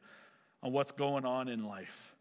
on 0.62 0.72
what's 0.72 0.92
going 0.92 1.26
on 1.26 1.48
in 1.48 1.66
life. 1.66 2.14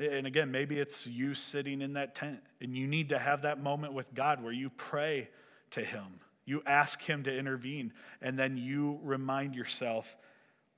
And 0.00 0.26
again, 0.26 0.50
maybe 0.50 0.80
it's 0.80 1.06
you 1.06 1.34
sitting 1.34 1.80
in 1.80 1.92
that 1.92 2.16
tent 2.16 2.40
and 2.60 2.76
you 2.76 2.88
need 2.88 3.10
to 3.10 3.20
have 3.20 3.42
that 3.42 3.62
moment 3.62 3.92
with 3.92 4.12
God 4.14 4.42
where 4.42 4.52
you 4.52 4.68
pray 4.68 5.28
to 5.70 5.80
Him 5.84 6.06
you 6.50 6.64
ask 6.66 7.00
Him 7.00 7.22
to 7.22 7.34
intervene, 7.34 7.92
and 8.20 8.36
then 8.36 8.56
you 8.56 8.98
remind 9.04 9.54
yourself 9.54 10.16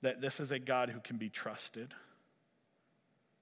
that 0.03 0.21
this 0.21 0.39
is 0.39 0.53
a 0.53 0.59
God 0.59 0.91
who 0.91 1.01
can 1.01 1.17
be 1.17 1.31
trusted. 1.31 1.95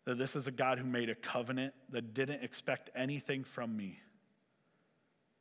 That 0.04 0.16
this 0.16 0.36
is 0.36 0.46
a 0.46 0.52
God 0.52 0.78
who 0.78 0.84
made 0.84 1.10
a 1.10 1.16
covenant 1.16 1.74
that 1.88 2.14
didn't 2.14 2.44
expect 2.44 2.88
anything 2.94 3.42
from 3.42 3.76
me. 3.76 3.98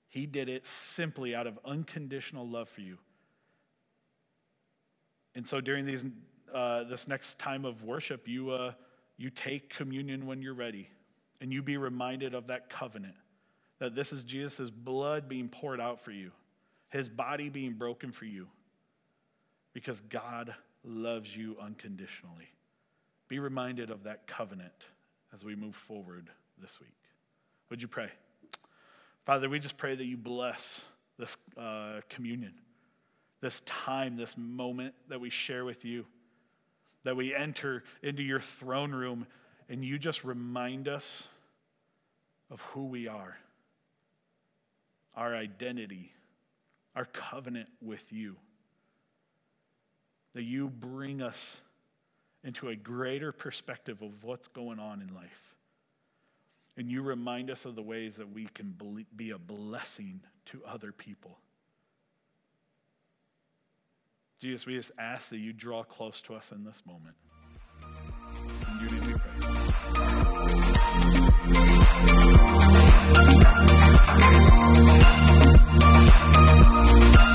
He 0.08 0.26
did 0.26 0.50
it 0.50 0.66
simply 0.66 1.36
out 1.36 1.46
of 1.46 1.60
unconditional 1.64 2.50
love 2.50 2.68
for 2.68 2.82
you. 2.82 2.98
And 5.36 5.48
so 5.48 5.62
during 5.62 5.86
these, 5.86 6.04
uh, 6.52 6.86
this 6.86 7.08
next 7.08 7.38
time 7.38 7.66
of 7.66 7.84
worship, 7.84 8.28
you, 8.28 8.50
uh, 8.50 8.74
you 9.16 9.30
take 9.30 9.70
communion 9.70 10.26
when 10.26 10.42
you're 10.42 10.56
ready, 10.56 10.90
and 11.40 11.54
you 11.54 11.62
be 11.62 11.78
reminded 11.78 12.34
of 12.34 12.48
that 12.48 12.72
covenant 12.72 13.16
that 13.78 13.94
this 13.94 14.12
is 14.12 14.24
Jesus' 14.24 14.72
blood 14.72 15.30
being 15.30 15.50
poured 15.50 15.80
out 15.80 16.02
for 16.02 16.10
you 16.10 16.32
his 16.90 17.08
body 17.08 17.50
being 17.50 17.74
broken 17.74 18.12
for 18.12 18.26
you 18.26 18.48
because 19.74 20.02
God 20.02 20.54
loves 20.84 21.36
you 21.36 21.56
unconditionally. 21.62 22.50
Be 23.28 23.40
reminded 23.40 23.92
of 23.92 24.04
that 24.04 24.28
covenant 24.28 24.88
as 25.34 25.44
we 25.44 25.56
move 25.56 25.76
forward 25.76 26.30
this 26.60 26.80
week. 26.80 26.90
Would 27.70 27.82
you 27.82 27.88
pray? 27.88 28.10
Father, 29.26 29.48
we 29.48 29.60
just 29.60 29.78
pray 29.78 29.96
that 29.96 30.06
you 30.06 30.18
bless 30.18 30.84
this 31.20 31.38
uh, 31.56 32.02
communion, 32.10 32.54
this 33.42 33.62
time, 33.66 34.18
this 34.18 34.36
moment 34.38 34.96
that 35.10 35.22
we 35.22 35.30
share 35.30 35.66
with 35.66 35.86
you, 35.86 36.06
that 37.04 37.16
we 37.16 37.36
enter 37.36 37.84
into 38.02 38.24
your 38.24 38.40
throne 38.40 38.92
room 38.92 39.28
and 39.70 39.86
you 39.86 40.00
just 40.00 40.24
remind 40.24 40.88
us 40.88 41.28
of 42.50 42.62
who 42.62 42.86
we 42.86 43.08
are, 43.08 43.38
our 45.16 45.36
identity 45.36 46.12
our 47.00 47.06
covenant 47.06 47.70
with 47.82 48.12
you. 48.12 48.36
That 50.34 50.44
you 50.44 50.68
bring 50.68 51.22
us 51.22 51.62
into 52.44 52.68
a 52.68 52.76
greater 52.76 53.32
perspective 53.32 54.02
of 54.02 54.22
what's 54.22 54.50
going 54.50 54.80
on 54.80 55.02
in 55.02 55.16
life. 55.16 55.56
And 56.76 56.92
you 56.92 57.02
remind 57.02 57.50
us 57.50 57.64
of 57.64 57.76
the 57.76 57.82
ways 57.82 58.18
that 58.18 58.34
we 58.34 58.50
can 58.54 58.76
be 59.16 59.32
a 59.32 59.38
blessing 59.38 60.20
to 60.48 60.62
other 60.68 60.92
people. 60.92 61.38
Jesus, 64.42 64.66
we 64.66 64.76
just 64.76 64.92
ask 65.00 65.30
that 65.30 65.40
you 65.40 65.54
draw 65.54 65.84
close 65.84 66.20
to 66.24 66.36
us 66.36 66.52
in 66.52 66.66
this 66.66 66.84
moment. 66.86 67.16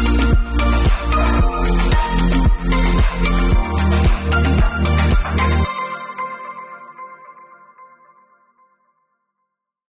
Thank 0.07 0.29
you. 5.69 5.84